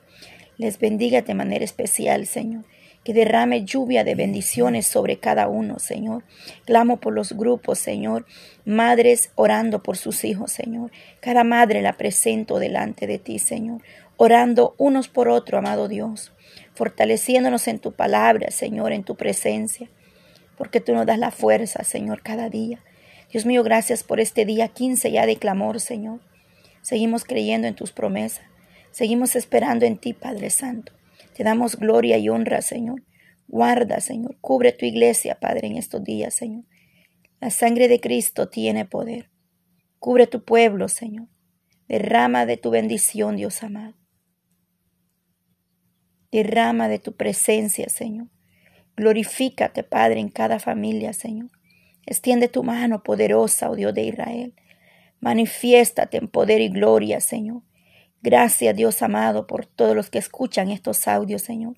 Les 0.58 0.78
bendiga 0.78 1.22
de 1.22 1.32
manera 1.32 1.64
especial, 1.64 2.26
Señor 2.26 2.64
que 3.04 3.14
derrame 3.14 3.64
lluvia 3.64 4.04
de 4.04 4.14
bendiciones 4.14 4.86
sobre 4.86 5.18
cada 5.18 5.48
uno, 5.48 5.78
Señor. 5.78 6.24
Clamo 6.64 6.98
por 6.98 7.12
los 7.12 7.32
grupos, 7.32 7.78
Señor. 7.78 8.26
Madres 8.64 9.30
orando 9.34 9.82
por 9.82 9.96
sus 9.96 10.24
hijos, 10.24 10.52
Señor. 10.52 10.92
Cada 11.20 11.42
madre 11.44 11.82
la 11.82 11.94
presento 11.94 12.58
delante 12.58 13.06
de 13.06 13.18
ti, 13.18 13.38
Señor. 13.38 13.82
Orando 14.16 14.74
unos 14.78 15.08
por 15.08 15.28
otro, 15.28 15.58
amado 15.58 15.88
Dios. 15.88 16.32
Fortaleciéndonos 16.74 17.66
en 17.66 17.80
tu 17.80 17.92
palabra, 17.92 18.50
Señor, 18.50 18.92
en 18.92 19.02
tu 19.02 19.16
presencia. 19.16 19.90
Porque 20.56 20.80
tú 20.80 20.94
nos 20.94 21.06
das 21.06 21.18
la 21.18 21.32
fuerza, 21.32 21.82
Señor, 21.82 22.22
cada 22.22 22.48
día. 22.48 22.78
Dios 23.32 23.46
mío, 23.46 23.64
gracias 23.64 24.04
por 24.04 24.20
este 24.20 24.44
día 24.44 24.68
15 24.68 25.10
ya 25.10 25.26
de 25.26 25.36
clamor, 25.36 25.80
Señor. 25.80 26.20
Seguimos 26.82 27.24
creyendo 27.24 27.66
en 27.66 27.74
tus 27.74 27.90
promesas. 27.90 28.44
Seguimos 28.90 29.34
esperando 29.34 29.86
en 29.86 29.96
ti, 29.96 30.12
Padre 30.12 30.50
Santo. 30.50 30.92
Te 31.34 31.44
damos 31.44 31.76
gloria 31.76 32.18
y 32.18 32.28
honra, 32.28 32.62
Señor. 32.62 33.04
Guarda, 33.48 34.00
Señor. 34.00 34.38
Cubre 34.40 34.72
tu 34.72 34.86
iglesia, 34.86 35.38
Padre, 35.40 35.68
en 35.68 35.76
estos 35.76 36.02
días, 36.04 36.34
Señor. 36.34 36.64
La 37.40 37.50
sangre 37.50 37.88
de 37.88 38.00
Cristo 38.00 38.48
tiene 38.48 38.84
poder. 38.84 39.30
Cubre 39.98 40.26
tu 40.26 40.44
pueblo, 40.44 40.88
Señor. 40.88 41.28
Derrama 41.88 42.46
de 42.46 42.56
tu 42.56 42.70
bendición, 42.70 43.36
Dios 43.36 43.62
amado. 43.62 43.94
Derrama 46.30 46.88
de 46.88 46.98
tu 46.98 47.16
presencia, 47.16 47.88
Señor. 47.88 48.28
Glorifícate, 48.96 49.82
Padre, 49.82 50.20
en 50.20 50.28
cada 50.28 50.58
familia, 50.58 51.12
Señor. 51.12 51.50
Extiende 52.06 52.48
tu 52.48 52.62
mano 52.62 53.02
poderosa, 53.02 53.70
oh 53.70 53.76
Dios 53.76 53.94
de 53.94 54.04
Israel. 54.04 54.54
Manifiéstate 55.20 56.16
en 56.16 56.28
poder 56.28 56.60
y 56.60 56.68
gloria, 56.68 57.20
Señor. 57.20 57.62
Gracias, 58.22 58.76
Dios 58.76 59.02
amado, 59.02 59.46
por 59.46 59.66
todos 59.66 59.96
los 59.96 60.08
que 60.08 60.18
escuchan 60.18 60.70
estos 60.70 61.08
audios, 61.08 61.42
Señor. 61.42 61.76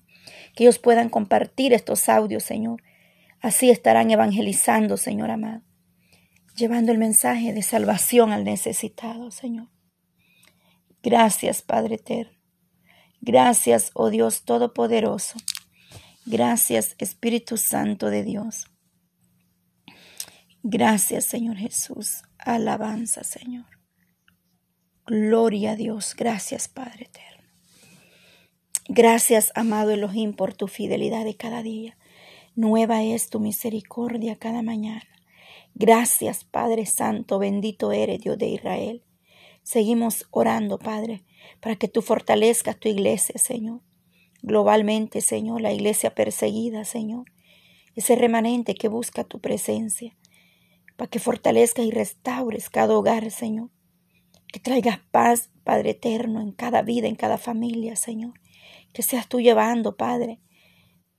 Que 0.55 0.63
ellos 0.63 0.79
puedan 0.79 1.09
compartir 1.09 1.73
estos 1.73 2.07
audios, 2.07 2.43
Señor. 2.43 2.83
Así 3.41 3.69
estarán 3.69 4.11
evangelizando, 4.11 4.97
Señor 4.97 5.31
amado. 5.31 5.63
Llevando 6.55 6.91
el 6.91 6.99
mensaje 6.99 7.51
de 7.51 7.63
salvación 7.63 8.31
al 8.31 8.43
necesitado, 8.43 9.31
Señor. 9.31 9.67
Gracias, 11.03 11.61
Padre 11.61 11.95
eterno. 11.95 12.31
Gracias, 13.21 13.91
oh 13.93 14.09
Dios 14.09 14.43
Todopoderoso. 14.43 15.37
Gracias, 16.25 16.95
Espíritu 16.99 17.57
Santo 17.57 18.09
de 18.09 18.23
Dios. 18.23 18.65
Gracias, 20.61 21.25
Señor 21.25 21.57
Jesús. 21.57 22.23
Alabanza, 22.37 23.23
Señor. 23.23 23.65
Gloria 25.07 25.73
a 25.73 25.75
Dios. 25.75 26.15
Gracias, 26.17 26.67
Padre 26.67 27.05
eterno. 27.05 27.43
Gracias, 28.87 29.51
amado 29.53 29.91
Elohim, 29.91 30.33
por 30.33 30.55
tu 30.55 30.67
fidelidad 30.67 31.25
de 31.25 31.35
cada 31.35 31.61
día. 31.61 31.95
Nueva 32.55 33.03
es 33.03 33.29
tu 33.29 33.39
misericordia 33.39 34.35
cada 34.35 34.63
mañana. 34.63 35.05
Gracias, 35.75 36.43
Padre 36.43 36.87
Santo, 36.87 37.37
bendito 37.37 37.91
eres, 37.91 38.19
Dios 38.19 38.39
de 38.39 38.47
Israel. 38.47 39.03
Seguimos 39.61 40.25
orando, 40.31 40.79
Padre, 40.79 41.23
para 41.61 41.75
que 41.75 41.87
tú 41.87 42.01
fortalezcas 42.01 42.79
tu 42.79 42.89
iglesia, 42.89 43.35
Señor. 43.37 43.81
Globalmente, 44.41 45.21
Señor, 45.21 45.61
la 45.61 45.71
iglesia 45.71 46.15
perseguida, 46.15 46.83
Señor. 46.83 47.25
Ese 47.95 48.15
remanente 48.15 48.73
que 48.73 48.87
busca 48.87 49.23
tu 49.23 49.39
presencia, 49.39 50.17
para 50.95 51.11
que 51.11 51.19
fortalezcas 51.19 51.85
y 51.85 51.91
restaures 51.91 52.71
cada 52.71 52.97
hogar, 52.97 53.29
Señor 53.29 53.69
que 54.51 54.59
traigas 54.59 54.99
paz, 55.11 55.49
Padre 55.63 55.91
eterno, 55.91 56.41
en 56.41 56.51
cada 56.51 56.81
vida, 56.81 57.07
en 57.07 57.15
cada 57.15 57.37
familia, 57.37 57.95
Señor. 57.95 58.33
Que 58.93 59.01
seas 59.01 59.27
tú 59.27 59.41
llevando, 59.41 59.97
Padre, 59.97 60.39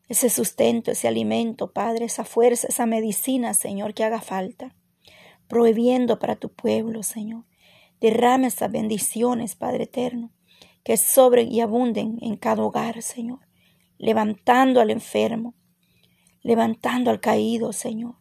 ese 0.09 0.31
sustento, 0.31 0.93
ese 0.93 1.09
alimento, 1.09 1.73
Padre, 1.73 2.05
esa 2.07 2.25
fuerza, 2.25 2.69
esa 2.69 2.87
medicina, 2.87 3.55
Señor, 3.55 3.93
que 3.93 4.05
haga 4.05 4.21
falta. 4.21 4.75
Prohibiendo 5.49 6.19
para 6.19 6.37
tu 6.37 6.53
pueblo, 6.53 7.03
Señor. 7.03 7.45
Derrame 8.01 8.47
esas 8.47 8.71
bendiciones, 8.71 9.57
Padre 9.57 9.85
eterno, 9.85 10.33
que 10.85 10.97
sobren 10.97 11.53
y 11.53 11.61
abunden 11.61 12.19
en 12.21 12.37
cada 12.37 12.63
hogar, 12.63 13.03
Señor. 13.03 13.41
Levantando 13.99 14.81
al 14.81 14.91
enfermo, 14.91 15.55
levantando 16.43 17.11
al 17.11 17.21
caído, 17.21 17.73
Señor. 17.73 18.17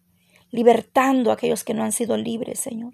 Libertando 0.49 1.29
a 1.29 1.35
aquellos 1.35 1.63
que 1.63 1.73
no 1.73 1.83
han 1.83 1.91
sido 1.91 2.17
libres, 2.17 2.59
Señor 2.59 2.93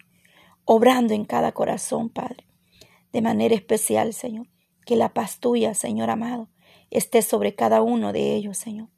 obrando 0.65 1.13
en 1.13 1.26
cada 1.26 1.52
corazón, 1.52 2.10
Padre. 2.10 2.45
De 3.12 3.21
manera 3.21 3.56
especial, 3.56 4.13
Señor, 4.13 4.47
que 4.86 4.95
la 4.95 5.13
paz 5.13 5.39
tuya, 5.39 5.74
Señor 5.74 6.10
amado, 6.10 6.50
esté 6.89 7.21
sobre 7.21 7.56
cada 7.56 7.82
uno 7.82 8.13
de 8.13 8.36
ellos, 8.36 8.58
Señor. 8.58 8.89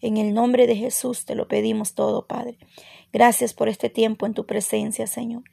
En 0.00 0.18
el 0.18 0.34
nombre 0.34 0.66
de 0.66 0.76
Jesús 0.76 1.24
te 1.24 1.34
lo 1.34 1.48
pedimos 1.48 1.94
todo, 1.94 2.26
Padre. 2.26 2.58
Gracias 3.12 3.54
por 3.54 3.68
este 3.68 3.88
tiempo 3.90 4.26
en 4.26 4.34
tu 4.34 4.46
presencia, 4.46 5.06
Señor. 5.06 5.44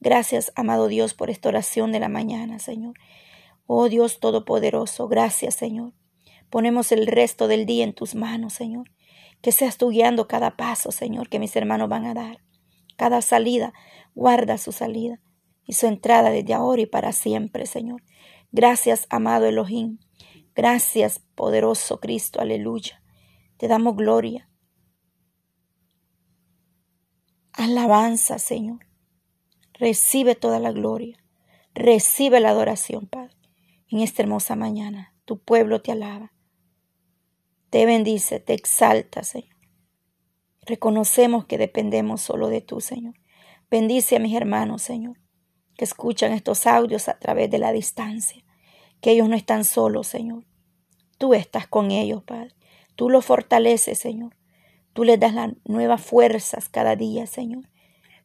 Gracias, 0.00 0.52
amado 0.56 0.88
Dios, 0.88 1.12
por 1.12 1.28
esta 1.28 1.50
oración 1.50 1.92
de 1.92 2.00
la 2.00 2.08
mañana, 2.08 2.58
Señor. 2.58 2.94
Oh 3.66 3.88
Dios 3.88 4.18
Todopoderoso, 4.18 5.06
gracias, 5.08 5.54
Señor. 5.54 5.92
Ponemos 6.48 6.90
el 6.90 7.06
resto 7.06 7.46
del 7.46 7.66
día 7.66 7.84
en 7.84 7.92
tus 7.92 8.14
manos, 8.14 8.54
Señor. 8.54 8.90
Que 9.42 9.52
seas 9.52 9.76
tú 9.76 9.90
guiando 9.90 10.26
cada 10.26 10.56
paso, 10.56 10.90
Señor, 10.90 11.28
que 11.28 11.38
mis 11.38 11.54
hermanos 11.54 11.88
van 11.88 12.06
a 12.06 12.14
dar. 12.14 12.40
Cada 13.00 13.22
salida, 13.22 13.72
Guarda 14.14 14.58
su 14.58 14.72
salida 14.72 15.22
y 15.64 15.72
su 15.72 15.86
entrada 15.86 16.28
desde 16.28 16.52
ahora 16.52 16.82
y 16.82 16.86
para 16.86 17.12
siempre, 17.12 17.64
Señor. 17.64 18.02
Gracias, 18.52 19.06
amado 19.08 19.46
Elohim. 19.46 20.00
Gracias, 20.54 21.22
poderoso 21.34 21.98
Cristo. 21.98 22.42
Aleluya. 22.42 23.02
Te 23.56 23.68
damos 23.68 23.96
gloria. 23.96 24.50
Alabanza, 27.54 28.38
Señor. 28.38 28.86
Recibe 29.72 30.34
toda 30.34 30.58
la 30.58 30.72
gloria. 30.72 31.24
Recibe 31.72 32.38
la 32.40 32.50
adoración, 32.50 33.06
Padre. 33.06 33.34
En 33.88 34.00
esta 34.00 34.20
hermosa 34.20 34.56
mañana, 34.56 35.14
tu 35.24 35.42
pueblo 35.42 35.80
te 35.80 35.92
alaba. 35.92 36.34
Te 37.70 37.86
bendice, 37.86 38.40
te 38.40 38.52
exalta, 38.52 39.22
Señor. 39.22 39.56
Reconocemos 40.70 41.46
que 41.46 41.58
dependemos 41.58 42.20
solo 42.20 42.46
de 42.46 42.60
tú, 42.60 42.80
Señor. 42.80 43.14
Bendice 43.72 44.14
a 44.14 44.18
mis 44.20 44.36
hermanos, 44.36 44.82
Señor, 44.82 45.18
que 45.76 45.82
escuchan 45.82 46.30
estos 46.32 46.64
audios 46.64 47.08
a 47.08 47.18
través 47.18 47.50
de 47.50 47.58
la 47.58 47.72
distancia, 47.72 48.44
que 49.00 49.10
ellos 49.10 49.28
no 49.28 49.34
están 49.34 49.64
solos, 49.64 50.06
Señor. 50.06 50.44
Tú 51.18 51.34
estás 51.34 51.66
con 51.66 51.90
ellos, 51.90 52.22
Padre. 52.22 52.54
Tú 52.94 53.10
los 53.10 53.24
fortaleces, 53.24 53.98
Señor. 53.98 54.36
Tú 54.92 55.02
les 55.02 55.18
das 55.18 55.34
las 55.34 55.50
nuevas 55.64 56.00
fuerzas 56.02 56.68
cada 56.68 56.94
día, 56.94 57.26
Señor. 57.26 57.68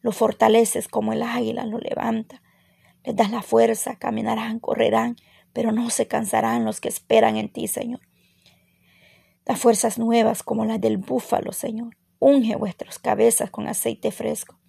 Los 0.01 0.15
fortaleces 0.15 0.87
como 0.87 1.13
el 1.13 1.23
águila, 1.23 1.65
los 1.65 1.81
levanta. 1.81 2.43
Les 3.03 3.15
das 3.15 3.31
la 3.31 3.41
fuerza, 3.41 3.95
caminarán, 3.95 4.59
correrán, 4.59 5.15
pero 5.51 5.71
no 5.71 5.89
se 5.89 6.07
cansarán 6.07 6.63
los 6.63 6.79
que 6.79 6.89
esperan 6.89 7.37
en 7.37 7.49
ti, 7.49 7.67
Señor. 7.67 8.01
Das 9.45 9.59
fuerzas 9.59 9.97
nuevas 9.97 10.43
como 10.43 10.63
las 10.65 10.79
del 10.79 10.97
búfalo, 10.97 11.51
Señor. 11.51 11.97
Unge 12.19 12.55
vuestras 12.55 12.99
cabezas 12.99 13.49
con 13.49 13.67
aceite 13.67 14.11
fresco. 14.11 14.59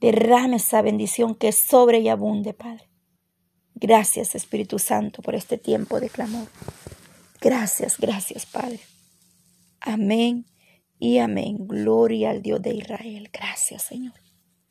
Derrame 0.00 0.56
esa 0.56 0.80
bendición 0.82 1.34
que 1.34 1.52
sobre 1.52 2.00
y 2.00 2.08
abunde, 2.08 2.54
Padre. 2.54 2.88
Gracias, 3.74 4.34
Espíritu 4.34 4.78
Santo, 4.78 5.22
por 5.22 5.34
este 5.34 5.58
tiempo 5.58 6.00
de 6.00 6.08
clamor. 6.08 6.48
Gracias, 7.40 7.98
gracias, 7.98 8.46
Padre. 8.46 8.80
Amén 9.80 10.46
y 10.98 11.18
amén. 11.18 11.66
Gloria 11.66 12.30
al 12.30 12.42
Dios 12.42 12.60
de 12.60 12.74
Israel. 12.74 13.30
Gracias, 13.32 13.82
Señor. 13.82 14.14